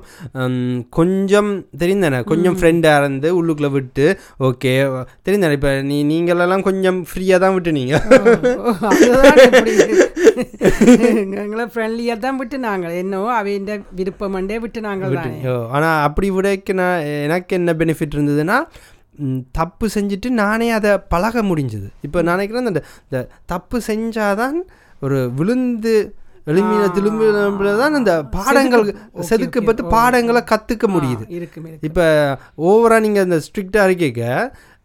[0.93, 4.06] கொஞ்சம் தெரிந்தானே கொஞ்சம் ஃப்ரெண்டாக இருந்து உள்ளுக்குள்ளே விட்டு
[4.41, 4.73] ஓகே
[5.26, 8.04] தெரிந்தானே இப்போ நீ நீங்களெல்லாம் கொஞ்சம் ஃப்ரீயாக தான் விட்டு நீங்கள்
[8.91, 9.73] அதுதான் இப்படி
[11.41, 15.34] எங்களை ஃப்ரெண்ட்லியாக தான் விட்டு நாங்கள் என்னவோ அவையின் விருப்பமண்டே விட்டு நாங்கள் தான்
[15.71, 18.60] ஆனால் அப்படி விடைக்கு நான் எனக்கு என்ன பெனிஃபிட் இருந்ததுன்னா
[19.51, 21.88] தப்பு செஞ்சுட்டு நானே அதை பழக முடிஞ்சது.
[22.01, 24.58] இப்போ நான் நினைக்கிறேன் இந்த இந்த தப்பு செஞ்சாதான்
[25.01, 25.95] ஒரு விழுந்து
[26.51, 28.86] எளிமையில திரும்ப தான் அந்த பாடங்கள்
[29.30, 31.23] செதுக்கப்பட்டு பாடங்களை கற்றுக்க முடியுது.
[31.30, 32.06] இருக்கு இப்போ
[32.69, 34.23] ஓவராக நீங்கள் இந்த ஸ்ட்ரிக்டாக இருக்கீங்க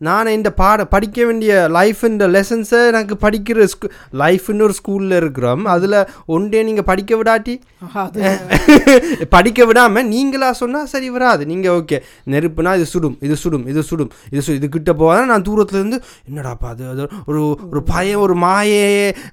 [0.03, 1.41] நான் இந்த பாட படிக்க வேண்டிய
[1.75, 2.01] லைஃப்ன்ற
[2.33, 3.41] லெசன்ஸை எனக்கு படிக்கிற
[3.73, 3.87] ஸ்கூ
[4.21, 5.41] லைஃப்னு ஒரு ஸ்கூலில் இருக்கிறோம்.
[5.73, 5.97] அதில்
[6.35, 7.55] ஒன்றே நீங்கள் படிக்க விடாட்டி.
[9.35, 11.43] படிக்க விடாமல் நீங்களா சொன்னால் சரி வராது.
[11.51, 11.99] நீங்கள் ஓகே
[12.33, 15.99] நெருப்புனா இது சுடும் இது சுடும் இது சுடும் இது சு இது கிட்ட போகாத நான் தூரத்துல இருந்து
[16.29, 18.85] என்னடாப்பா அது அது ஒரு ஒரு பயம் ஒரு மாயே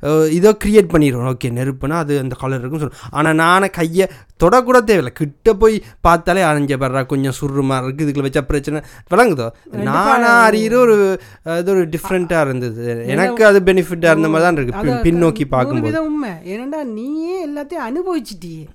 [0.06, 4.08] அஹ், இதோ கிரியேட் பண்ணிடுவோம் ஓகே நெருப்புனா அது அந்த கலர் இருக்குன்னு சொல்லுவோம் ஆனால் நானே கையை
[4.40, 5.14] தொடக்கூட தேவையில்லை.
[5.16, 7.38] கிட்ட போய் பார்த்தாலே அரைஞ்ச படுறா கொஞ்சம்
[7.70, 8.80] மாதிரி இருக்குது இதுக்குள்ள வச்ச பிரச்சனை
[9.12, 9.48] விளங்குதோ?
[9.88, 13.08] நானா அறிகிற ஒரு அது ஒரு டிஃப்ரெண்ட்டாக இருந்தது.
[13.08, 14.82] எனக்கு அது பெனிஃபிட்டாக இருந்த மாதிரி தான் இருக்கு.
[14.82, 16.04] பின்- பின்னோக்கி பார்க்கும்போது.
[16.04, 16.30] உண்மை.
[16.46, 18.66] ஏனண்டா நீயே எல்லாத்தையும் அனுபவிச்சிட்டியே.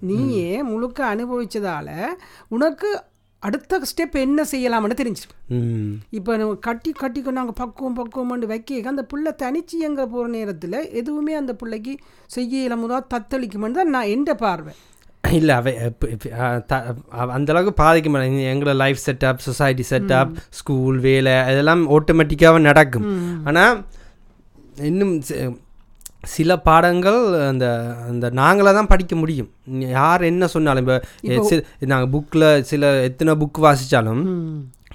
[0.00, 1.90] நீயே முழுக்க அனுபவிச்சதால
[2.48, 3.02] உனக்கு
[3.38, 5.92] அடுத்த ஸ்டெப் என்ன செய்யலாம்னு தெரிஞ்சிடும் ம்.
[6.10, 11.34] இப்போ நம்ம கட்டி கட்டி நாங்கள் பக்குவம் பக்குவம்னு வைக்க அந்த புள்ள தனிச்சு எங்கே போகிற நேரத்தில் எதுவுமே
[11.34, 14.72] அந்த பிள்ளைக்கு செய்ய இயலாமதா தத்தளிக்குமென்னு தான் நான் எந்த பார்வை.
[15.38, 15.72] இல்லை அவை
[17.36, 23.06] அந்த அளவுக்கு பாதிக்க மாட்டேன் எங்களோட life setup society setup school வேலை அதெல்லாம் ஆட்டோமேட்டிக்காக நடக்கும்.
[23.48, 23.78] ஆனால்
[24.90, 25.14] இன்னும்
[26.34, 27.66] சில பாடங்கள் அந்த
[28.10, 29.50] அந்த நாங்களே தான் படிக்க முடியும்.
[29.98, 31.58] யார் என்ன சொன்னாலும் இப்போ
[31.92, 34.22] நாங்கள் புக்கில் சில எத்தனை புக் வாசித்தாலும்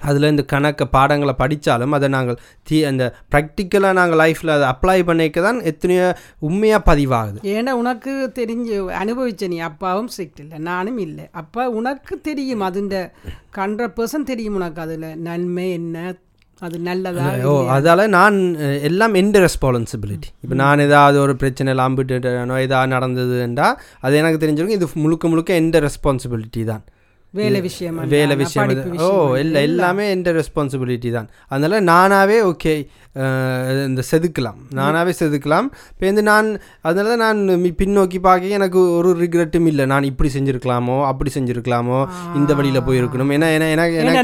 [0.08, 5.40] அதில் இந்த கணக்கு பாடங்களை படித்தாலும் அதை நாங்கள் தீ அந்த ப்ராக்டிக்கலாக நாங்கள் லைஃப்பில் அதை அப்ளை பண்ணிக்க
[5.40, 6.06] தான் எத்தனையோ
[6.48, 7.38] உண்மையாக பதிவாகுது.
[7.54, 11.26] ஏன்னா உனக்கு தெரிஞ்சு அனுபவிச்ச நீ அப்பாவும் ஸ்ட்ரிக்ட் இல்லை நானும் இல்லை.
[11.42, 12.96] அப்பா உனக்கு தெரியும் அதுண்ட
[13.60, 16.14] ஹண்ட்ரட் பர்சன்ட் தெரியும் உனக்கு அதில் நன்மை என்ன
[16.62, 18.34] அது நல்லதா ஓ அதால் நான்
[18.88, 23.68] எல்லாம் எந்த ரெஸ்பான்சிபிலிட்டி இப்போ நான் ஏதாவது ஒரு பிரச்சனை லாம்பிட்டுட்டேனோ ஏதாவது நடந்ததுன்றா
[24.00, 26.82] அது எனக்கு தெரிஞ்சிருக்கும் இது முழுக்க முழுக்க எந்த ரெஸ்பான்சிபிலிட்டி தான்.
[27.38, 28.70] வேலை விஷயம் வேலை விஷயம்.
[29.06, 29.08] ஓ
[29.42, 31.28] இல்லை எல்லாமே எந்த ரெஸ்பான்சிபிலிட்டி தான்.
[31.52, 32.74] அதனால் நானாகவே ஓகே
[33.88, 34.58] இந்த செதுக்கலாம்.
[34.78, 35.68] நானாகவே செதுக்கலாம்.
[35.92, 36.48] இப்போ வந்து நான்
[36.88, 39.86] அதனால தான் நான் பின்னோக்கி பார்க்க எனக்கு ஒரு ரிக்ரெட்டும் இல்லை.
[39.94, 42.00] நான் இப்படி செஞ்சுருக்கலாமோ அப்படி செஞ்சுருக்கலாமோ
[42.40, 43.32] இந்த வழியில் போயிருக்கணும்.
[43.38, 44.22] ஏன்னா ஏன்னா எனக்கு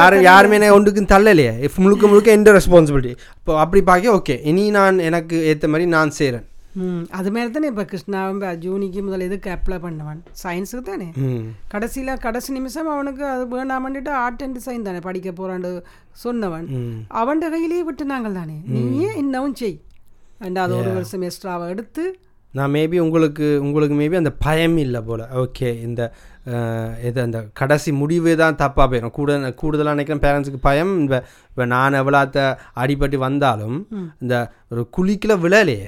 [0.00, 1.54] யாரும் யாருமே என்ன ஒன்றுக்கும் தள்ளலையே.
[1.84, 6.46] முழுக்க முழுக்க எந்த ரெஸ்பான்சிபிலிட்டி இப்போ அப்படி பார்க்க ஓகே இனி நான் எனக்கு ஏற்ற மாதிரி நான் செய்கிறேன்
[6.76, 11.08] ம் அது மாதிரி தானே இப்போ கிருஷ்ணாவும் ஜூனிக்கு முதல் எதுக்கு அப்ளை பண்ணுவான் சயின்ஸுக்கு தானே
[11.68, 15.72] கடைசியில் கடைசி நிமிஷம் அவனுக்கு அது வேண்டாமன்ட்டு ஆர்ட் அண்ட் டிசைன் தானே படிக்க போகிறான்னு
[16.24, 16.68] சொன்னவன்
[17.14, 19.78] அவன் கையிலேயே விட்டுனாங்கள் தானே நீயே இன்னமும் செய்
[20.40, 22.04] ரெண்டாவது ஒரு வருஷம் எக்ஸ்ட்ராவை எடுத்து
[22.54, 26.02] நான் மேபி உங்களுக்கு உங்களுக்கு மேபி அந்த பயம் இல்லை போல் ஓகே இந்த
[27.02, 30.94] இது அந்த கடைசி முடிவு தான் தப்பாக போயிடும் கூட கூடுதலாக நினைக்கிறேன் பேரண்ட்ஸுக்கு பயம்
[31.50, 32.44] இப்போ நான் எவ்வளோத்த
[32.76, 33.76] அடிபட்டு வந்தாலும்
[34.20, 34.36] இந்த
[34.68, 35.86] ஒரு குழிக்கில் விழலையே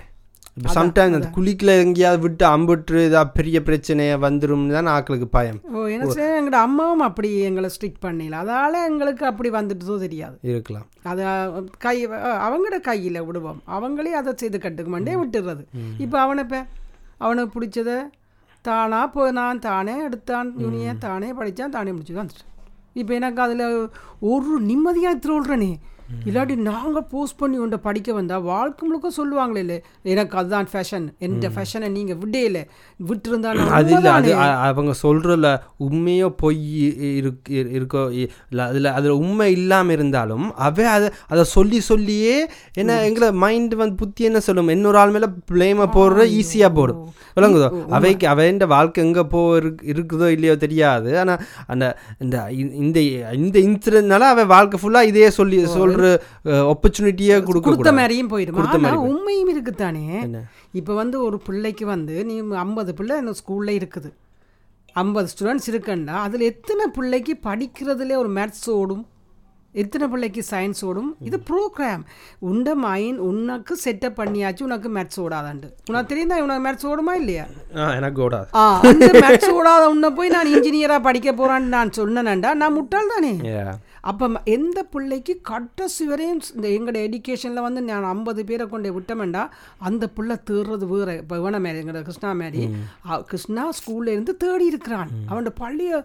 [0.59, 5.59] இப்போ சம்டைம்ஸ் அந்த குழிக்கில் எங்கேயாவது விட்டு அம்புட்டு இதாக பெரிய பிரச்சனையை வந்துரும்னு தான் ஆக்களுக்கு பயம்.
[5.75, 6.07] ஓ என்ன
[6.39, 8.39] எங்களோட அம்மாவும் அப்படி எங்களை ஸ்ட்ரிக் பண்ணல.
[8.43, 10.37] அதால் எங்களுக்கு அப்படி வந்துட்டதோ தெரியாது.
[10.53, 10.87] இருக்கலாம்.
[11.11, 11.23] அது
[11.85, 11.97] கை
[12.47, 13.61] அவங்களோட கையில் விடுவோம்.
[13.77, 15.65] அவங்களே அதை செய்து கட்டுக்க மாட்டே விட்டுறது.
[16.07, 16.61] இப்போ அவனை இப்போ
[17.27, 17.93] அவனுக்கு பிடிச்சத
[18.65, 22.55] தானா போனான் தானே எடுத்தான் யூனியை தானே படித்தான் தானே முடிச்சு வந்துட்டான்
[23.01, 23.67] இப்போ எனக்கு அதில்
[24.33, 25.73] ஒரு நிம்மதியாக திருவுள்றனே
[26.27, 31.49] இல்லாட்டி நாங்கள் போஸ்ட் பண்ணி உன்ட்ட படிக்க வந்தால் வாழ்க்கை முழுக்க சொல்லுவாங்களே இல்லை எனக்கு அதுதான் ஃபேஷன் எந்த
[31.49, 32.59] ஃபேஷனை நீங்கள் விடையில
[33.01, 34.33] விட்டுருந்தா நான் அது இல்லை அது
[34.69, 35.49] அவங்க சொல்கிறல
[35.81, 36.63] உண்மையோ பொய்
[37.17, 38.03] இருக்கு இரு- இருக்கோ
[38.51, 42.37] இல்ல அதில் அதில் உண்மை இல்லாமல் இருந்தாலும் அவ அதை அதை சொல்லி சொல்லியே
[42.75, 44.69] என்ன எங்களை மைண்ட் வந்து புத்தி என்ன சொல்லும்?
[44.69, 47.01] இன்னொரு ஆள் மேலே பிளேமை போடுற ஈஸியாக போடும்.
[47.37, 47.69] விளங்குதோ?
[47.91, 51.19] அவைக்கு அவன் வாழ்க்கை எங்கே போ இருக்கு- இருக்குதோ இல்லையோ தெரியாது.
[51.19, 51.85] ஆனால் அந்த
[52.19, 52.37] இந்த
[53.35, 55.98] இந்த இன்சிடென்ட்னால அவன் வாழ்க்கை ஃபுல்லாக இதே சொல்லி சொல்கிற
[56.73, 58.57] ஆப்பர்ச்சுனிட்டியே கொடுக்க கொடுத்த மாதிரியும் போயிடும்?
[58.59, 60.07] கொடுத்த ஆனா மாதிரி உண்மையும் இருக்குதானே?
[60.29, 60.41] என்ன?
[60.81, 64.11] இப்போ வந்து ஒரு பிள்ளைக்கு வந்து நீ ஐம்பது பிள்ளை இந்த ஸ்கூலில் இருக்குது.
[65.05, 69.07] ஐம்பது ஸ்டூடெண்ட்ஸ் இருக்குன்னா அதில் எத்தனை பிள்ளைக்கு படிக்கிறதுல ஒரு மேத்ஸ் ஓடும்?
[69.81, 71.11] எத்தனை பிள்ளைக்கு சயின்ஸ் ஓடும்?
[71.29, 72.03] இது ப்ரோக்ராம்
[72.51, 77.45] உண்ட மைண்ட் உனக்கு செட்டப் பண்ணியாச்சு உனக்கு மேத்ஸ் ஓடாதாண்டு உனக்கு தெரியும் தான் உனக்கு மேத்ஸ் ஓடுமா இல்லையா?
[77.99, 78.49] எனக்கு ஓடாது.
[78.61, 83.33] ஆ அந்த மேத்ஸ் ஓடாத உன்னை போய் நான் இன்ஜினியராக படிக்க போகிறான்னு நான் சொன்னேன்டா நான் முட்டாள் தானே.
[84.11, 89.45] அப்போ எந்த பிள்ளைக்கு கடைசி வரையும் இந்த எங்களோட எஜுகேஷனில் வந்து நான் ஐம்பது பேரை கொண்டு விட்டோம்டா
[89.89, 91.17] அந்த பிள்ளை தேடுறது வேறு.
[91.23, 92.65] இப்போ இவனை மாரி எங்களோட கிருஷ்ணா மாரி
[93.33, 95.13] கிருஷ்ணா ஸ்கூல்ல இருந்து தேடி இருக்கிறான்.
[95.29, 96.05] அவனோட பழைய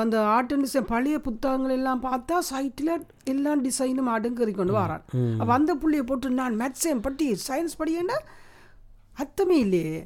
[0.00, 2.90] அந்த ஆர்ட் அண்ட் டிசைன் பழைய புத்தகங்கள் எல்லாம் பார்த்தா சைட்டில்
[3.32, 5.04] எல்லாம் டிசைனும் அடுங்கறி கொண்டு வரான்.
[5.38, 8.18] அப்போ அந்த புள்ளைய போட்டு நான் மேத்ஸையும் படி சயின்ஸ் படியேன்னா
[9.22, 9.96] அர்த்தமே இல்லையே.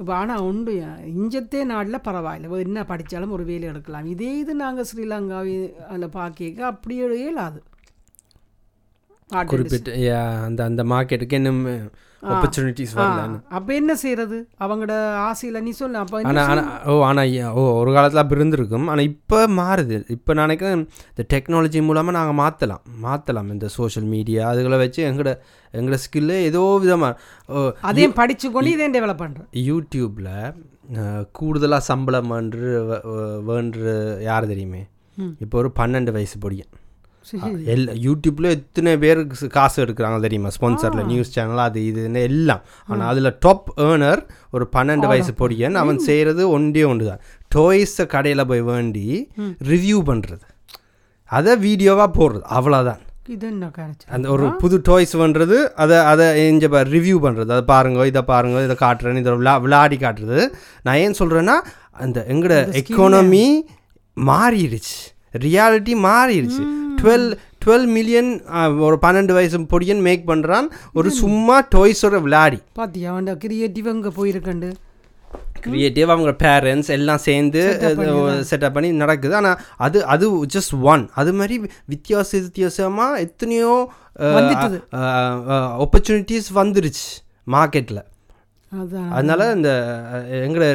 [0.00, 0.72] இப்போ ஆனால் உண்டு.
[1.20, 2.58] இஞ்சத்தே நாட்டில் பரவாயில்ல.
[2.66, 4.10] என்ன படித்தாலும் ஒரு வேலை எடுக்கலாம்.
[4.14, 5.54] இதே இது நாங்கள் ஸ்ரீலங்காவை
[5.88, 7.60] அதில் பார்க்க அப்படியே இயலாது.
[9.52, 9.90] குறிப்பிட்ட
[10.44, 11.64] அந்த அந்த மார்க்கெட்டுக்கு இன்னும்
[12.32, 13.24] ஆப்பர்ச்சுனிட்டிஸ் வரல.
[13.56, 14.94] அப்போ என்ன செய்யறது அவங்களோட
[15.26, 15.98] ஆசையில் நீ சொல்லு.
[16.04, 18.86] அப்போ ஆனால் ஓ ஆனால் ஓ ஒரு காலத்தில் அப்படி இருந்திருக்கும்.
[18.92, 19.98] ஆனால் இப்போ மாறுது.
[20.16, 25.32] இப்போ நான் நினைக்கிறேன் இந்த டெக்னாலஜி மூலமாக நாங்கள் மாற்றலாம் மாற்றலாம் இந்த சோஷியல் மீடியா அதுகளை வச்சு எங்களோட
[25.74, 30.34] எங்களோட ஸ்கில்லு ஏதோ விதமாக அதையும் படிச்சு கொண்டு இதையும் டெவலப் பண்ணுறேன் யூடியூப்பில்
[31.38, 32.68] கூடுதலாக சம்பளம் வேண்டு
[33.48, 33.80] வேண்டு
[34.28, 34.82] யார் தெரியுமே?
[35.44, 36.72] இப்போ ஒரு பன்னெண்டு வயசு பொடியன்
[37.74, 39.20] எல்லா யூடியூப்ல எத்தனை பேர்
[39.56, 40.50] காசு எடுக்கிறாங்க தெரியுமா?
[40.56, 42.62] ஸ்பான்சரில் நியூஸ் சேனல் அது இதுன்னு எல்லாம்.
[42.90, 44.22] ஆனால் அதில் டாப் ஏர்னர்
[44.56, 47.22] ஒரு பன்னெண்டு வயசு பொடியன் அவன் செய்கிறது ஒன்றே ஒன்று தான்
[47.56, 49.04] டோய்ஸை கடையில் போய் வேண்டி
[49.72, 50.46] ரிவ்யூ பண்ணுறது
[51.30, 52.44] அதை வீடியோவாக போடுறது.
[52.58, 53.02] அவ்வளோதான்
[54.16, 58.76] அந்த ஒரு புது டாய்ஸ் பண்ணுறது அதை அதை எஞ்ச ரிவ்யூ பண்ணுறது அதை பாருங்க இதை பாருங்க இதை
[58.84, 60.44] காட்டுறேன்னு இதை விளா விளையாடி காட்டுறது.
[60.86, 61.56] நான் ஏன் சொல்கிறேன்னா
[62.04, 63.44] அந்த எங்களோட எக்கானமி
[64.16, 64.98] மாறிடுச்சு.
[65.46, 66.62] ரியாலிட்டி மாறிடுச்சு.
[67.00, 67.28] டுவெல்
[67.64, 68.30] டுவெல் மில்லியன்
[68.86, 72.58] ஒரு பன்னெண்டு வயசு பொடியன் மேக் பண்ணுறான் ஒரு சும்மா டாய்ஸோட விளையாடி.
[72.80, 74.70] பாத்தியா அவன் கிரியேட்டிவ் அங்கே போயிருக்கண்டு
[75.64, 77.62] கிரியேட்டிவ் அவங்க பேரண்ட்ஸ் எல்லாம் சேர்ந்து
[78.50, 79.34] செட்டப் பண்ணி நடக்குது.
[79.38, 81.56] ஆனால் அது அது ஜஸ்ட் ஒன் அது மாதிரி
[81.92, 83.72] வித்தியாச வித்தியாசமாக எத்தனையோ.
[85.84, 87.08] ஆப்பர்ச்சுனிட்டிஸ் வந்துருச்சு
[87.56, 88.00] மார்க்கெட்டில்
[89.12, 89.70] அதனால இந்த
[90.08, 90.66] அஹ், எங்களோட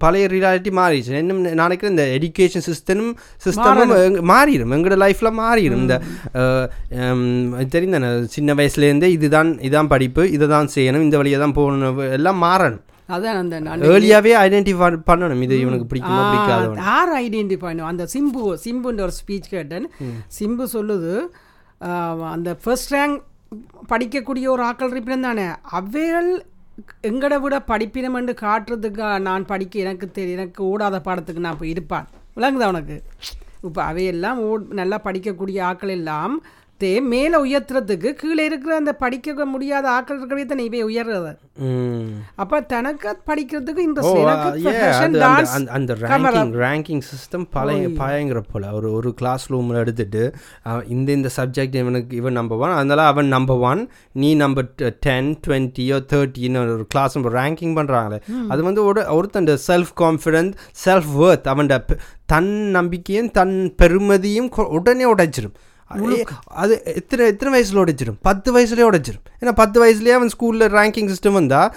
[0.00, 1.14] பழைய ரியாலிட்டி மாறிடுச்சு.
[1.20, 3.14] என்ன நான் நினைக்கிறேன் இந்த எஜுகேஷன் சிஸ்டமும்
[3.46, 3.92] சிஸ்டமும்
[4.30, 5.96] மாறிடும் எங்களோட லைஃப்பில் மாறிடும் இந்த
[7.94, 8.10] தானே?
[8.30, 11.82] சின்ன வயசுலேருந்தே இதுதான் இதான் படிப்பு இதை தான் செய்யணும் இந்த வழியை தான் போகணும்
[12.12, 12.84] எல்லாம் மாறணும்.
[13.08, 13.56] அதான் அந்த
[13.88, 15.42] ஏர்லியாகவே ஐடென்டிஃபை பண்ணணும்.
[15.42, 16.80] இது இவனுக்கு பிடிக்குமா பிடிக்காதவன்.
[16.84, 19.88] யார் ஐடென்டிஃபை பண்ணும் அந்த சிம்பு சிம்புன்ற ஒரு ஸ்பீச் கேட்டேன்.
[20.38, 21.14] சிம்பு சொல்லுது
[22.30, 23.18] அந்த ஃபர்ஸ்ட் ரேங்க்
[23.90, 25.46] படிக்கக்கூடிய ஒரு ஆக்கள் இருப்பினம் தானே?
[25.72, 26.30] அவைகள்
[27.02, 32.08] எங்கட விட படிப்பினம் என்று காட்டுறதுக்கு நான் படிக்க எனக்கு தெரியும் எனக்கு ஓடாத பாடத்துக்கு நான் இப்போ இருப்பான்.
[32.36, 33.02] விளங்குதா உனக்கு?
[33.62, 36.34] இப்போ அவையெல்லாம் ஓ நல்லா படிக்கக்கூடிய ஆக்கள் எல்லாம்
[36.80, 41.36] தே மேலே உயர்த்துறதுக்கு கீழே இருக்கிற அந்த படிக்க முடியாத ஆக்கள் இருக்கிறவே தானே இவை உயர்றது.
[42.34, 43.78] அப்போ தனக்கு படிக்கிறதுக்கு
[45.14, 45.94] dance, அந்த-.
[45.94, 48.70] ரேங்கிங் ரேங்கிங் சிஸ்டம் பழைய பயங்கர போல.
[48.70, 50.34] ஒரு ஒரு கிளாஸ் ரூமில் எடுத்துட்டு
[50.88, 56.00] இந்த இந்த சப்ஜெக்ட் இவனுக்கு இவன் நம்பர் ஒன் அதனால அவன் நம்பர் ஒன் நீ நம்பர் டென் டுவெண்ட்டியோ
[56.12, 60.52] தேர்ட்டின்னு ஒரு கிளாஸ் ரேங்கிங் பண்ணுறாங்களே அது வந்து ஒரு ஒருத்தன் செல்ஃப் கான்ஃபிடென்ட்
[60.84, 61.84] செல்ஃப் ஒர்த் அவன்
[62.26, 65.54] தன் நம்பிக்கையும் தன் பெருமதியும் உடனே உடைச்சிடும்
[66.54, 71.32] அது எத்தனை எத்தனை வயசில் உடைச்சிடும் பத்து வயசுலேயே உடைச்சிடும் ஏன்னா பத்து வயசுலேயே அவன் ஸ்கூலில் ரேங்கிங் சிஸ்டம்
[71.32, 71.70] வந்தால்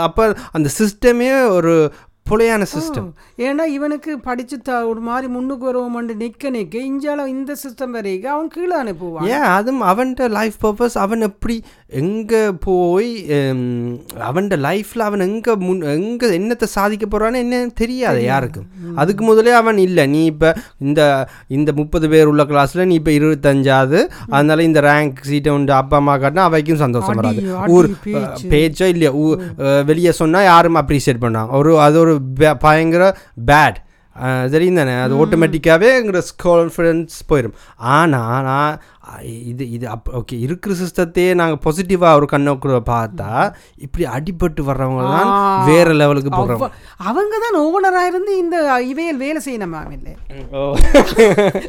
[0.00, 1.92] அப்போ அந்த சிஸ்டமே ஒரு
[2.30, 3.08] புலையான சிஸ்டம்
[3.46, 8.48] ஏன்னா இவனுக்கு படிச்சு த ஒரு மாதிரி முன்னுக்கு வருவோம்னு நிற்க நிற்க இஞ்சால இந்த சிஸ்டம் வரைக்கும் அவன்
[8.54, 9.28] கீழே அனுப்புவான்.
[9.34, 9.46] ஏன்?
[9.56, 11.56] அதுவும் அவன்கிட்ட லைஃப் பர்பஸ் அவன் எப்படி
[12.02, 13.10] எங்கே போய்
[14.28, 18.66] அவன்கிட்ட லைஃப்பில் அவன் எங்கே முன் எங்கே என்னத்தை சாதிக்க போகிறான்னு என்ன தெரியாது யாருக்கும்.
[19.02, 20.06] அதுக்கு முதலே அவன் இல்லை.
[20.14, 20.50] நீ இப்போ
[20.86, 21.00] இந்த
[21.58, 24.00] இந்த முப்பது பேர் உள்ள கிளாஸில் நீ இப்போ இருபத்தஞ்சாவது.
[24.36, 27.42] அதனால இந்த ரேங்க் சீட்டை உண்டு அப்பா அம்மா காட்டினா அவைக்கும் சந்தோஷம் வராது.
[27.76, 27.90] ஊர்
[28.52, 28.84] பேச்சு.
[28.94, 29.12] இல்லையா
[29.90, 32.14] வெளியே சொன்னால் யாரும் அப்ரிஷியேட் பண்ணாங்க ஒரு அது ஒரு
[32.60, 33.04] பயங்கர
[33.46, 33.78] பேட்
[34.50, 37.52] தெரியும் தானே அது ஆட்டோமேட்டிக்காகவே எங்களோட கான்ஃபிடன்ஸ் போயிடும்
[37.90, 38.78] ஆனால் நான்
[39.44, 43.28] இது இது அப் ஓகே இருக்கிற சிஸ்டத்தையே நாங்கள் பாசிட்டிவாக ஒரு கண்ணோக்குள்ள பார்த்தா
[43.76, 45.30] இப்படி அடிபட்டு வர்றவங்க தான்.
[45.66, 46.72] வேற லெவலுக்கு போடுறவங்க அவ-
[47.04, 50.14] அவங்க தான் ஓனராக இருந்து இந்த இவையல் வேலை செய்யணும் இல்லை.
[50.52, 50.64] ஓ.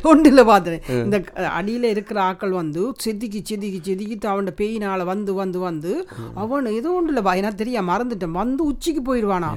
[0.03, 1.19] ஒன்றில் பார்த்தேன் இந்த
[1.51, 5.93] அடியில் இருக்கிற ஆக்கள் வந்து செதுக்கி செதுக்கி செதுக்கிட்டு அவன் பெயினால வந்து வந்து வந்து
[6.35, 7.33] அவன் ஏதோ ஒன்றில் பா.
[7.33, 8.37] எனக்கு தெரியா மறந்துட்டேன்.
[8.37, 9.51] வந்து உச்சிக்கு போயிடுவானா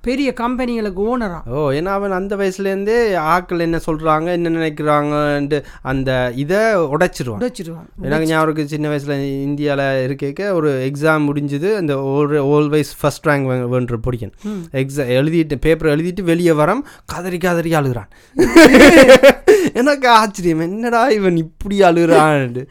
[0.00, 6.56] பெரிய கம்பெனிகளுக்கு ஓனரா ஓ ஏன்னா அவன் அந்த வயசுலேருந்தே ஆக்கள் என்ன சொல்கிறாங்க என்ன நினைக்கிறாங்கன்ட்டு அந்த இதை
[6.56, 7.40] உடைச்சிருவான்.
[7.40, 13.68] உடைச்சிடுவான் எனக்கு ஞாபகம் சின்ன வயசில் இந்தியாவில் இருக்க ஒரு எக்ஸாம் முடிஞ்சது அந்த ஒரு ஆல்வேஸ் ஃபர்ஸ்ட் ரேங்க்
[13.68, 14.32] வேண்ட பிடிக்கும்
[14.72, 18.10] எக்ஸாம் எழுதிட்டு பேப்பர் எழுதிட்டு வெளியே வரம் கதறி கதறி அழுகிறான்.
[19.74, 22.66] எனக்கு ஆச்சரியம் என்னடா இவன் இப்படி அழுகிறான்ட்டு.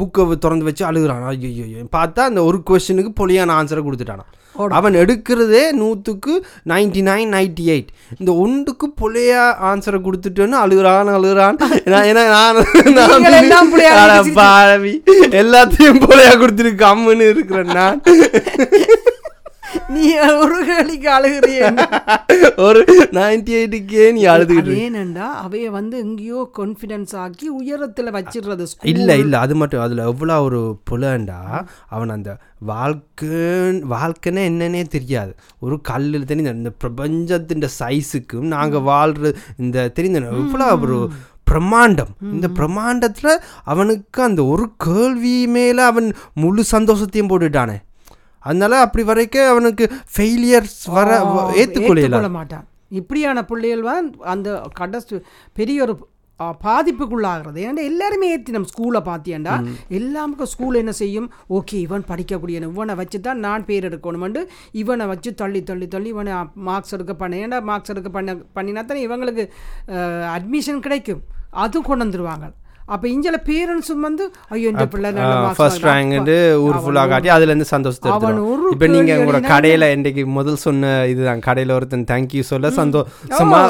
[0.00, 1.24] புக்கை திறந்து வச்சு அழுகிறான்.
[1.24, 7.86] ஐயோ பார்த்தா அந்த ஒரு கொஸ்டினுக்கு பொலியான ஆன்சரை கொடுத்துட்டானான் அவன் எடுக்கிறதே நூற்றுக்கு நைன்டி நைன் நைன்டி எயிட்
[8.18, 11.56] இந்த ஒன்றுக்கு பொலையா ஆன்சரை கொடுத்துட்டேன்னு அழுகிறான் அழுகிறான்.
[11.86, 12.24] ஏன்னா
[13.48, 15.02] நான் புள்ளையா பாவி.
[15.30, 18.00] எல்லாத்தையும் பொலையா கொடுத்துருக்கு அம்முன்னு இருக்கிறேன் நான்.
[19.88, 21.60] நீ ஒரு கேளிக்கு அழுகிறிய.
[22.56, 24.74] ஒரு நைன்டி எயிட்டுக்கே நீ அழுதுகிட்டு.
[24.84, 25.26] ஏனண்டா?
[25.46, 28.66] அவைய வந்து எங்கேயோ கான்ஃபிடன்ஸ் ஆக்கி உயரத்துல வச்சிடுறது.
[28.82, 33.28] இல்ல இல்ல அது மட்டும் அதுல எவ்வளோ ஒரு புலண்டா அவன் அந்த வாழ்க்கை
[33.94, 35.34] வாழ்க்கைன்னா என்னன்னே தெரியாது.
[35.60, 41.10] ஒரு கல்லில் தெரிந்த இந்த பிரபஞ்சத்தின் சைஸுக்கும் நாங்க வாழ்ற இந்த தெரிந்த எவ்வளோ ஒரு
[41.50, 42.10] பிரம்மாண்டம்.
[42.32, 43.28] இந்த பிரம்மாண்டத்துல
[43.64, 47.76] அவனுக்கு அந்த ஒரு கேள்வி மேல அவன் முழு சந்தோஷத்தையும் போட்டுட்டானே.
[48.46, 51.08] அதனால அப்படி வரைக்கும் அவனுக்கு ஃபெயிலியர்ஸ் வர
[51.62, 52.68] ஏத்துக்கொள்ள மாட்டான்.
[53.00, 55.16] இப்படியான பிள்ளைகள் தான் அந்த கடைசி
[55.58, 55.94] பெரிய ஒரு
[56.64, 57.58] பாதிப்புக்குள்ளாகிறது.
[57.68, 59.54] ஏன்னா எல்லாருமே ஏற்றி நம்ம ஸ்கூலை பார்த்தியாண்டா
[59.98, 61.26] எல்லாமுக்கும் ஸ்கூல் என்ன செய்யும்?
[61.56, 64.42] ஓகே இவன் படிக்கக்கூடிய இவனை வச்சு தான் நான் பேர் எடுக்கணுமெண்டு
[64.82, 66.34] இவனை வச்சு தள்ளி தள்ளி தள்ளி இவனை
[66.68, 67.40] மார்க்ஸ் எடுக்க பண்ண.
[67.44, 69.46] ஏன்டா மார்க்ஸ் எடுக்க பண்ண பண்ணினா தானே இவங்களுக்கு
[70.36, 71.22] அட்மிஷன் கிடைக்கும்.
[71.64, 72.48] அதுவும் கொண்டு வந்துருவாங்க.
[72.88, 75.08] அப்போ இஞ்சல பேரண்ட்ஸும் வந்து ஐயோ இந்த பிள்ளை
[75.56, 75.82] ஃபர்ஸ்ட்.
[75.88, 78.10] ரேங்க்ட்டு ஊர் ஃபுல்லாக காட்டி அதுலேருந்து சந்தோஷத்தை
[78.52, 81.40] ஒரு இப்போ நீங்கள் உங்களோட கடையில் இன்றைக்கு முதல் சொன்ன இதுதான்.
[81.40, 83.60] கடையில் ஒருத்தன் தேங்க்யூ சொல்ல சந்தோஷமா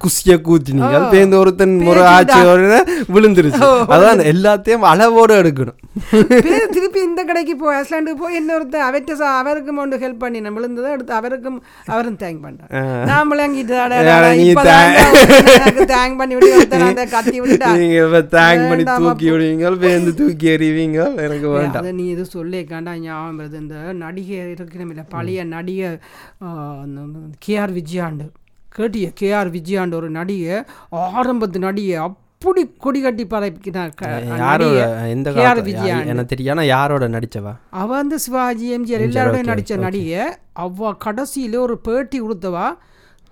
[0.00, 2.40] குசிய கூத்தினீங்க பேருந்து ஒருத்தன் முறை ஆச்சு
[3.12, 3.62] விழுந்துருச்சு.
[3.94, 5.78] அதான் எல்லாத்தையும் அளவோடு எடுக்கணும்.
[6.72, 10.90] திருப்பி இந்த கடைக்கு போய் ஐஸ்லாண்டுக்கு போய் இன்னொருத்தர் அவர்கிட்ட சா- அவருக்கும் ஒன்று ஹெல்ப் பண்ணி நம்ம விழுந்ததை
[10.92, 12.72] எடுத்து அவருக்கும் அவரும் தேங்க் பண்ணார்
[13.10, 13.76] நான் விளங்கிட்டு
[15.92, 16.50] தேங்க் பண்ணி விட்டு
[17.12, 17.70] கத்தி விட்டுட்டா.
[18.56, 21.94] தேங்க் பண்ணி தூக்கி விடுவீங்க பேருந்து தூக்கி எறிவீங்க எனக்கு வேண்டாம்.
[21.94, 23.60] நீ எதுவும் சொல்லிக்காண்டா ஞாபகம் வருது.
[23.60, 25.98] இந்த நடிகை இருக்கிறமில்ல பழைய நடிகை
[27.46, 28.30] கேஆர் விஜயாண்டு.
[28.68, 29.12] கேட்டிய?
[29.20, 35.08] கேஆர் விஜயாண்டு ஒரு நடிகை ஆரம்பத்து நடிகை அப்படி கொடி கட்டி பரப்பினார் க- யாரோட.
[35.08, 35.62] எந்த கே.ஆர்.
[35.62, 36.00] விஜயா.
[36.00, 37.56] எனக்கு தெரியும் யாரோட நடிச்சவா?
[37.70, 39.76] அவ வந்து சிவாஜி எம்ஜிஆர் okay, நடித்த.
[39.76, 40.24] நடிகை.
[40.52, 42.76] அவ கடைசியில் ஒரு பேட்டி கொடுத்தவா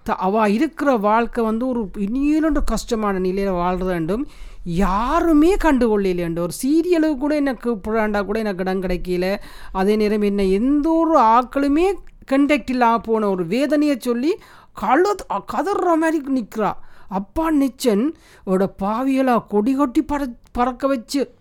[0.02, 4.26] த அவ இருக்கிற வாழ்க்கை வந்து ஒரு இனியலொன்று கஷ்டமான நிலையில் வாழ்றது வேண்டும்.
[4.64, 9.36] யாருமே கண்டுகொள்ளலேண்டு ஒரு சீரியலுக்கு கூட எனக்கு கூப்பிடாண்டா கூட எனக்கு இடம் கிடைக்கல.
[9.72, 11.92] அதே நேரம் என்ன எந்த ஒரு ஆக்களுமே
[12.30, 14.38] கண்டக்ட் இல்லாமல் போன ஒரு வேதனையை சொல்லி
[14.80, 15.14] கழு
[15.46, 16.72] கதற மாதிரி நிற்கிறா
[17.08, 18.12] அப்பா நிச்சன்
[18.44, 21.34] ஓட பாவியலா கொடி கொட்டி பற பறக்க வச்சு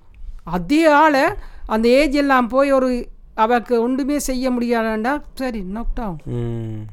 [0.44, 1.24] அதே ஆளை
[1.66, 5.22] அந்த ஏஜ் எல்லாம் போய் ஒரு அவக்கு ஒன்றுமே செய்ய முடியாதாண்டா?
[5.34, 5.60] சரி.
[5.62, 6.18] லாக்டவுன்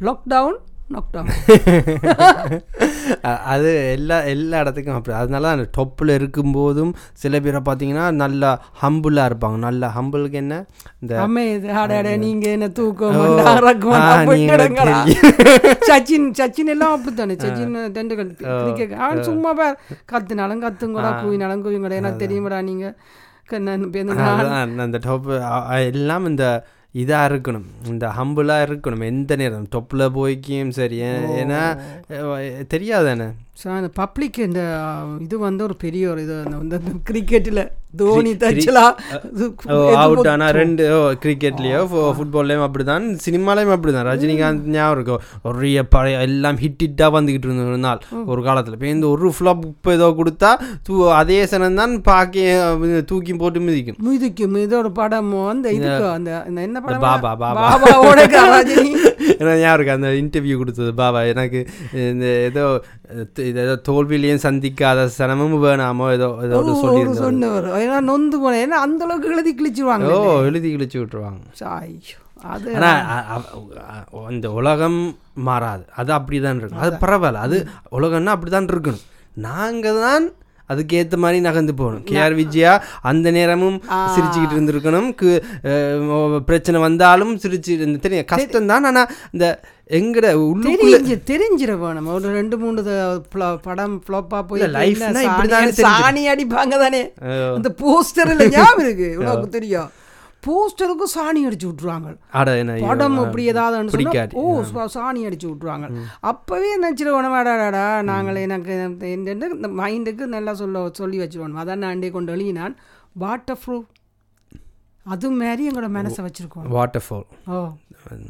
[0.01, 0.76] நாக் டவுன் அ-
[3.53, 5.14] அது எல்லா எல்லா இடத்துக்கும் அப்படி.
[5.20, 8.51] அதனால அந்த டொப்பில் இருக்கும்போதும் சில பேரை பார்த்தீங்கன்னா நல்லா
[8.82, 9.59] ஹம்புளாக இருப்பாங்க.
[9.66, 10.55] நல்லா ஹம்புளுக்கு என்ன?
[11.03, 13.16] இந்த அம்மே இது ஆடாட நீங்க என்ன தூக்கம்.
[15.91, 17.37] சச்சின் சச்சின் எல்லாம் அப்படித்தானே?
[17.45, 17.74] சச்சின்
[18.62, 19.76] கிரிக்கெட் அவன் சும்மா பேர்.
[20.12, 22.01] கத்துனாலும் கத்துங்கடா கூவினாலும் கூவிங்கடா.
[22.03, 22.87] எனக்கு தெரியுமாடா நீங்க.
[23.51, 25.34] கண்ணன் பேருந்து நான் அதுதான் அந்த டொப்பு
[25.91, 26.45] எல்லாம் இந்த
[26.95, 27.87] இதாக இருக்கணும்.
[27.87, 29.05] இந்த ஹம்புளாக இருக்கணும்.
[29.05, 29.68] எந்த நேரம்?
[29.74, 31.01] டொப்பில் போய்க்கும் சரி.
[31.01, 31.78] ஏன்னா
[32.09, 34.61] அஹ், தெரியாதானே சார் பப்ளிக் இந்த
[35.24, 36.76] இது வந்து ஒரு பெரிய ஒரு இது அந்த
[37.09, 37.64] கிரிக்கெட்டில்
[38.00, 38.82] தோனி தச்சலா.
[40.02, 40.84] அவுட் ஆனால் ரெண்டு
[41.22, 41.78] கிரிக்கெட்லேயோ
[42.16, 47.48] ஃபுட்பால்லையும் அப்படி தான் சினிமாலையும் அப்படி தான் ரஜினிகாந்த் ஞாபகம் இருக்கும் ஒரு பழைய எல்லாம் ஹிட் ஹிட்டாக வந்துக்கிட்டு
[47.48, 48.00] இருந்த ஒரு நாள்
[48.32, 48.76] ஒரு காலத்தில்.
[48.78, 50.50] இப்போ இந்த ஒரு ஃப்ளாப் இப்போ ஏதோ கொடுத்தா
[50.88, 53.98] தூ அதே சனம் தான் பார்க்க தூக்கி போட்டு மிதிக்கும்.
[54.09, 54.59] மிதிக்கும்.
[54.66, 57.04] இதோட படம் அந்த இதுக்கு அந்த அந்த என்ன படம்?
[57.07, 57.64] பாபா, பாபா.
[59.40, 60.92] ஏன்னா ஞாபகம் இருக்கு அந்த இன்டர்வியூ கொடுத்தது.
[61.02, 61.61] பாபா எனக்கு
[62.11, 62.64] இந்த ஏதோ
[63.57, 69.32] ஏதோ தோல்வியிலையும் சந்திக்காத சனமும் வேணாமோ ஏதோ ஏதோ சொல்லியிருந்தோம் சொன்னவர் ஏன்னா நொந்து போனேன் ஏன்னா அந்த அளவுக்கு
[69.32, 71.42] எழுதி கிழிச்சிருவாங்க ஓ எழுதி கிழிச்சு விட்டுருவாங்க
[71.74, 73.44] ஐயோ அது ஆனால்
[74.30, 74.99] இந்த உலகம்
[75.42, 77.59] மாறாது அது அப்படி தான் இருக்கும் அது பரவாயில்ல அது
[77.90, 79.05] உலகம்னா அப்படி தான் இருக்கணும்
[79.36, 80.26] நாங்கள் தான்
[80.68, 82.04] அதுக்கேற்ற மாதிரி நகர்ந்து போகணும்.
[82.04, 83.82] கேஆர் விஜயா அந்த நேரமும்
[84.16, 85.42] சிரிச்சுக்கிட்டு இருந்திருக்கணும்.
[85.62, 88.24] கு- பிரச்சனை வந்தாலும் சிரிச்சு தெரியும்.
[88.24, 88.84] கஷ்டம் தான்.
[88.84, 89.60] ஆனால் இந்த
[89.90, 92.06] எங்கட உள்ளுக்குள்ள தெரிஞ்சு தெரிஞ்சிட வேணும்.
[92.06, 92.82] ஒரு ரெண்டு மூணு
[93.62, 97.12] படம் ஃப்ளாப்பா போய் இல்ல, life என்ன னா சாணி- அடிப்பாங்க தானே.
[97.54, 99.14] அந்த போஸ்டர்ல ஞாபகம் இருக்கு.
[99.18, 99.90] உனக்கு தெரியும்.
[100.47, 101.74] போஸ்டருக்கு சாணி அடிச்சு
[102.72, 103.90] ஐயோ, படம் அப்படி ஏதாவது.
[104.32, 104.62] ஓ
[104.94, 105.92] சாணி அடிச்சு விட்டுருவாங்க.
[106.20, 111.57] அப்பவே நினச்சிருவோம் வேடாடாடா நாங்கள் எனக்கு இந்த- மைண்டுக்கு நல்லா சொல்ல சொல்லி வச்சிருவோம்.
[111.57, 112.74] அதான் நான் அண்டே கொண்டு எழுதினான்
[113.12, 113.86] வாட்டர் ப்ரூஃப்
[115.05, 116.70] அது மாதிரி எங்களோட மனசை வச்சிருக்கோம்.
[116.70, 117.68] வாட்டர்ஃபால் ஓ.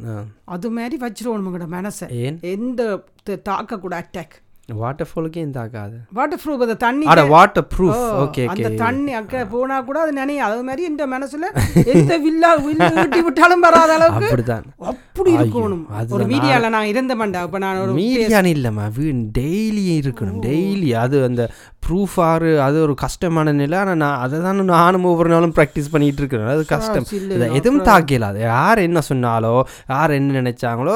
[0.09, 0.23] ஆ.
[0.45, 2.09] அது மாதிரி வச்சிருவோம் எங்களோட மனசை.
[2.41, 8.43] எந்த தாக்கக்கூட அட்டாக் வாட்டர்ஃபாலுக்கே இந்த ஆகாது வாட்டர் ப்ரூஃப் அந்த தண்ணி அட வாட்டர் ப்ரூஃப் ஓ, ஓகே
[8.45, 11.45] அந்த ஓகே தண்ணி அக்க போனா கூட அது நினைய அது மாதிரி இந்த மனசுல
[11.93, 15.85] எந்த வில்லா வில்லு ஊட்டி விட்டாலும் வராத அளவுக்கு அப்படிதான் அப்படி இருக்கணும்.
[16.11, 18.85] ஒரு மீடியால நான் இருந்த மாட்டேன் அப்ப நான் ஒரு மீடியான்னு இல்லைம்மா.
[18.97, 19.05] வீ
[19.37, 20.41] டெய்லி இருக்கணும்.
[20.43, 21.43] டெய்லி அது அந்த
[21.87, 23.75] ப்ரூஃப் ஆறு அது ஒரு கஷ்டமான நிலை.
[23.81, 26.51] ஆனால் நான் அதை தான் நானும் ஒவ்வொரு நாளும் ப்ராக்டிஸ் பண்ணிட்டு இருக்கிறேன்.
[26.55, 27.05] அது கஷ்டம்.
[27.35, 29.53] இதை எதுவும் தாக்கல அது யார் என்ன சொன்னாலோ
[29.93, 30.95] யார் என்ன நினைச்சாங்களோ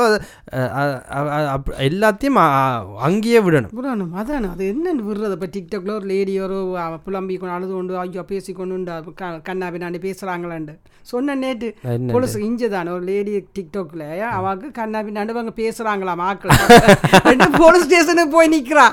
[1.90, 2.40] எல்லாத்தையும்
[3.10, 3.74] அங்கேயே விடணும்.
[3.80, 4.50] புராணம் அதானே.
[4.56, 6.58] அது என்னன்னு விடுறது இப்போ டிக்டாக்ல ஒரு லேடி ஒரு
[7.06, 8.98] புலம்பி கொண்டு அழுது கொண்டு ஐயோ பேசி கொண்டு
[9.50, 10.76] கண்ணா பின்னாடி பேசுகிறாங்களாண்டு
[11.12, 11.70] சொன்ன நேற்று
[12.48, 12.90] இஞ்சு தானே.
[12.98, 14.04] ஒரு லேடி டிக்டாக்ல
[14.40, 16.52] அவாக்கு கண்ணா பின்னாடி அவங்க பேசுகிறாங்களாம் ஆக்கள்.
[17.62, 18.86] போலீஸ் ஸ்டேஷனுக்கு போய் நிற்கிறா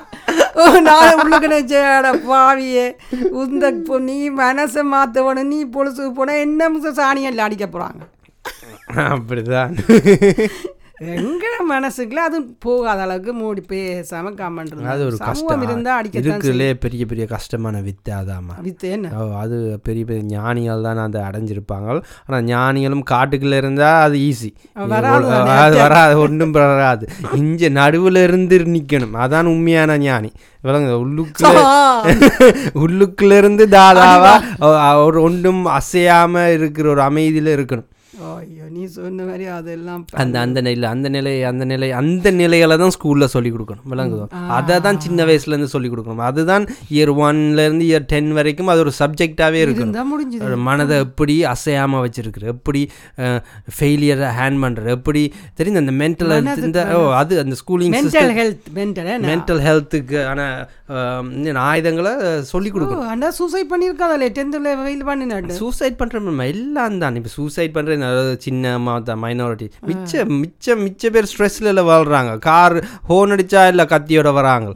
[0.87, 1.49] நான் உள்ளுக்கு
[1.89, 2.93] நினைச்சேட பாவியே.
[3.29, 8.07] உந்த பொ- நீ மனசை மாற்றவனு நீ பொழுசுக்கு போனால் என்ன சாணியெல்லாம் அடிக்க போகிறாங்க
[8.95, 9.79] அப்படிதான்.
[11.01, 15.63] எங்க மனசுக்குள்ள அது போகாத அளவுக்கு மூடி பேசாம கமெண்ட் அது ஒரு கஷ்டம்.
[15.67, 18.55] இருந்தா அடிக்கத்தான் இருக்குதுலே பெரிய பெரிய கஷ்டமான வித்தை அதாம்மா.
[18.67, 19.11] வித்து என்ன?
[19.19, 21.87] ஓ அது பெரிய பெரிய ஞானிகள் தான் அதை அடைஞ்சிருப்பாங்க
[22.27, 24.51] ஆனால் ஞானிகளும் காட்டுக்குள்ள இருந்தால் அது ஈஸி
[24.95, 25.29] வராது
[25.65, 27.05] அது வராது ஒன்றும் வராது.
[27.41, 29.15] இங்க நடுவுல இருந்து நிக்கணும்.
[29.25, 30.33] அதான் உண்மையான ஞானி.
[30.65, 31.59] விளங்க உள்ளுக்குள்ள
[32.83, 34.33] உள்ளுக்குள்ள இருந்து தாதாவா
[35.05, 37.89] ஒரு ஒன்றும் அசையாம இருக்கிற ஒரு அமைதியில இருக்கணும்.
[38.27, 42.95] ஐயோ நீ சொன்ன மாதிரி அதெல்லாம் அந்த அந்த நிலை அந்த நிலை அந்த நிலை அந்த நிலைகளை தான்
[42.97, 43.87] ஸ்கூலில் சொல்லி கொடுக்கணும்.
[43.93, 44.25] விளங்குதோ?
[44.57, 46.25] அதை தான் சின்ன வயசுலேருந்து சொல்லி கொடுக்கணும்.
[46.29, 46.65] அதுதான்
[46.97, 49.61] இயர் ஒன்லேருந்து இயர் டென் வரைக்கும் அது ஒரு சப்ஜெக்டாகவே
[50.49, 52.83] ஒரு மனதை எப்படி அசையாமல் வச்சிருக்கிற எப்படி
[53.77, 55.23] ஃபெயிலியரை ஹேண்ட் பண்ணுற எப்படி
[55.61, 56.35] தெரியுது அந்த மென்டல்
[56.69, 60.51] இந்த ஓ அது அந்த schooling mental health mental mental ஹெல்த்துக்கு ஆன
[61.69, 62.13] ஆயுதங்களை
[62.53, 63.09] சொல்லி கொடுக்கணும்.
[63.15, 67.17] அண்ணா சூசைட் பண்ணியிருக்காதல்ல டென்த்தில் வெயில் பண்ணினாட்டு சூசைட் பண்ணுற எல்லாம் தான்.
[67.21, 68.07] இப்போ சூசைட் பண்ணுற
[68.39, 68.79] சின்ன
[69.23, 72.39] மைனாரிட்டி மிச்ச மிச்ச மிச்ச பேர் ஸ்ட்ரெஸ்ல வாழ்றாங்க.
[72.39, 74.69] கார் ஹோன் அடிச்சா இல்லை கத்தியோட வராங்க.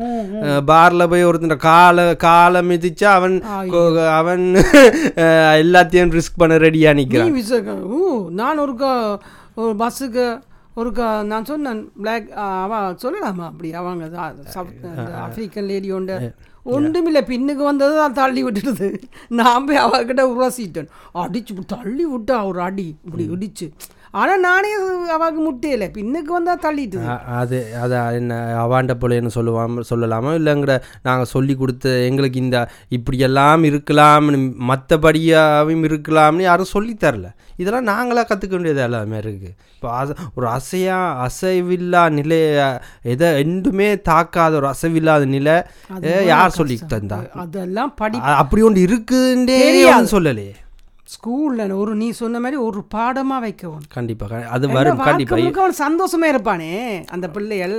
[0.66, 3.36] பார்ல போய் ஒருத்தன் காலை காலை மிதிச்சா அவன்
[4.12, 4.44] அவன்
[5.62, 8.00] எல்லாத்தையும் ரிஸ்க் பண்ண ரெடியாக நீ நிற்கிறான் ஊ
[8.32, 9.18] நான் ஒரு க-
[9.54, 10.26] ஒரு பஸ்ஸுக்கு
[10.74, 12.30] ஒரு க நான் சொன்னேன் பிளாக்
[12.60, 13.44] அவ சொல்லலாமா?
[13.44, 14.04] அப்படி அவங்க
[15.22, 16.16] ஆப்பிரிக்கன் லேடி ஒன்று
[16.64, 18.88] ஒன்றுமில்லை பின்னுக்கு வந்தது தான் தள்ளி விட்டுடுது
[19.28, 23.72] நான் போய் அவகிட்ட உரசிட்டேன் அடிச்சு தள்ளி விட்டா ஒரு அடி இப்படி இடிச்சு
[24.14, 24.70] ஆனால் நானே
[25.14, 25.84] அவக்கு முட்டையில.
[25.92, 30.30] பின்னுக்கு வந்தா தள்ளிட்டுது அ- அது அது என்ன அவாண்ட போலேன்னு சொல்லுவாம சொல்லலாமா?
[30.34, 32.58] இல்லைங்கிற நாங்கள் சொல்லி கொடுத்த எங்களுக்கு இந்த
[32.90, 34.40] இப்படியெல்லாம் இருக்கலாம்னு
[34.70, 37.28] மற்றபடியாகவும் இருக்கலாம்னு யாரும் சொல்லித் தரல.
[37.58, 42.60] இதெல்லாம் நாங்களாக கற்றுக்க வேண்டியது எல்லாமே இருக்குது இப்போ அச ஒரு அசையா அசைவில்லா நிலைய
[43.08, 45.56] எதை எண்டுமே தாக்காத ஒரு அசைவில்லாத நிலை
[46.28, 47.18] யார் சொல்லி தந்தா?
[47.42, 50.12] அதெல்லாம் படி அப்படி ஒன்று இருக்குன்றே தெரியாது.
[50.12, 50.54] சொல்லலையே.
[51.14, 53.84] ஸ்கூல்ல ஒரு நீ சொன்ன மாதிரி ஒரு பாடமா வைக்கவும்.
[53.88, 56.70] கண்டிப்பாக அது வரும் கண்டிப்பாக அவன் சந்தோஷமா இருப்பானே
[57.08, 57.76] அந்த பிள்ளைகள்.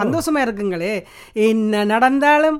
[0.00, 0.94] சந்தோஷமா இருக்குங்களே
[1.32, 2.58] என்ன நடந்தாலும்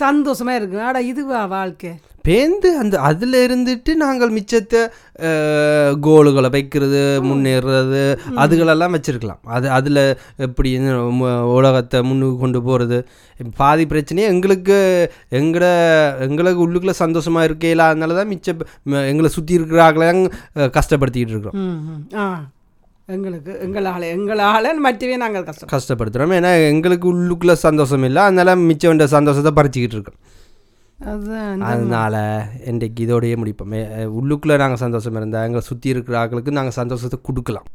[0.00, 1.92] சந்தோஷமா இருக்கு ஆடா இதுவா வாழ்க்கை?
[2.26, 4.80] பேந்து அந்த அதில் இருந்துட்டு நாங்கள் மிச்சத்தை
[6.06, 8.02] கோலுகளை வைக்கிறது முன்னேறுறது
[8.42, 9.42] அதுகளெல்லாம் வச்சிருக்கலாம்.
[9.56, 10.02] அது அதில்
[10.46, 10.70] எப்படி
[11.56, 12.98] உலகத்தை முன்னுக்கு கொண்டு போகிறது
[13.60, 14.78] பாதி பிரச்சனையே எங்களுக்கு
[15.40, 15.64] எங்கள
[16.28, 18.56] எங்களுக்கு உள்ளுக்குள்ள சந்தோஷமாக இருக்கையில அதனால தான் மிச்ச
[19.12, 20.22] எங்களை சுற்றி இருக்கிறாங்களாம்
[20.78, 21.62] கஷ்டப்படுத்திக்கிட்டு இருக்கிறோம்.
[23.14, 25.70] எங்களுக்கு எங்களால் எங்களால் மற்றவே நாங்கள் கஷ்டம்.
[25.72, 28.20] கஷ்டப்படுத்துகிறோம் ஏன்னா எங்களுக்கு உள்ளுக்குள்ள சந்தோஷம் இல்லை.
[28.28, 30.20] அதனால மிச்ச வேண்டிய சந்தோஷத்தை பறிச்சிக்கிட்டு இருக்கோம்.
[31.70, 32.14] அதனால
[32.70, 33.76] இன்றைக்கு இதோடயே முடிப்போம்.
[34.18, 37.68] உள்ளுக்குள்ளே நாங்கள் சந்தோஷம் இருந்தால் எங்களை சுற்றி இருக்கிற ஆட்களுக்கு நாங்கள் சந்தோஷத்தை கொடுக்கலாம்.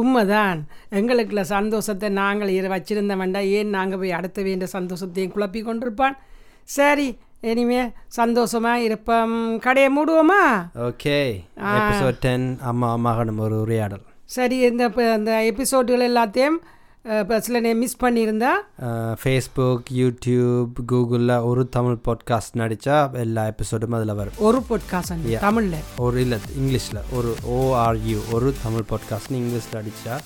[0.00, 0.58] உண்மைதான்.
[0.98, 6.16] எங்களுக்குள்ள சந்தோஷத்தை நாங்கள் இரு வச்சிருந்த வேண்டாம் ஏன் நாங்கள் போய் அடுத்த வேண்டிய சந்தோஷத்தையும் குழப்பி கொண்டிருப்பான்?
[6.76, 7.08] சரி
[7.50, 7.82] இனிமே
[8.16, 9.34] சந்தோஷமா இருப்போம்.
[9.66, 10.42] கடையை மூடுவோமா?
[10.88, 11.18] ஓகே.
[11.78, 14.04] எபிசோட் டென் அம்மா மகனும் ஒரு உரையாடல்.
[14.36, 16.58] சரி இந்த இப்போ இந்த எபிசோடுகள் எல்லாத்தையும்
[17.38, 18.48] சில நேரம் மிஸ் பண்ணியிருந்தா?
[19.22, 24.32] ஃபேஸ்புக் யூடியூப் கூகுளில் ஒரு தமிழ் பாட்காஸ்ட் நடித்தா எல்லா எபிசோடும் அதில் வரும்.
[24.36, 25.74] ஒரு பொட்காசன் தமிழில்?
[25.96, 27.00] ஒரு இல்லை இங்கிலீஷில்.
[27.12, 30.18] ஒரு ஓஆர்யூ ஒரு தமிழ் பாட்காஸ்ட்னு இங்கிலீஷில் அடித்தா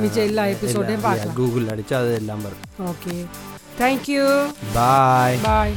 [0.00, 1.34] மிச்சம் எல்லா எபிசோடையும் பார்க்கலாம்.
[1.34, 2.94] கூகுள் அடித்தா அது எல்லாம் வரும்.
[2.94, 3.26] ஓகே
[3.78, 4.44] தேங்க்யூ
[4.74, 5.72] பாய் பாய்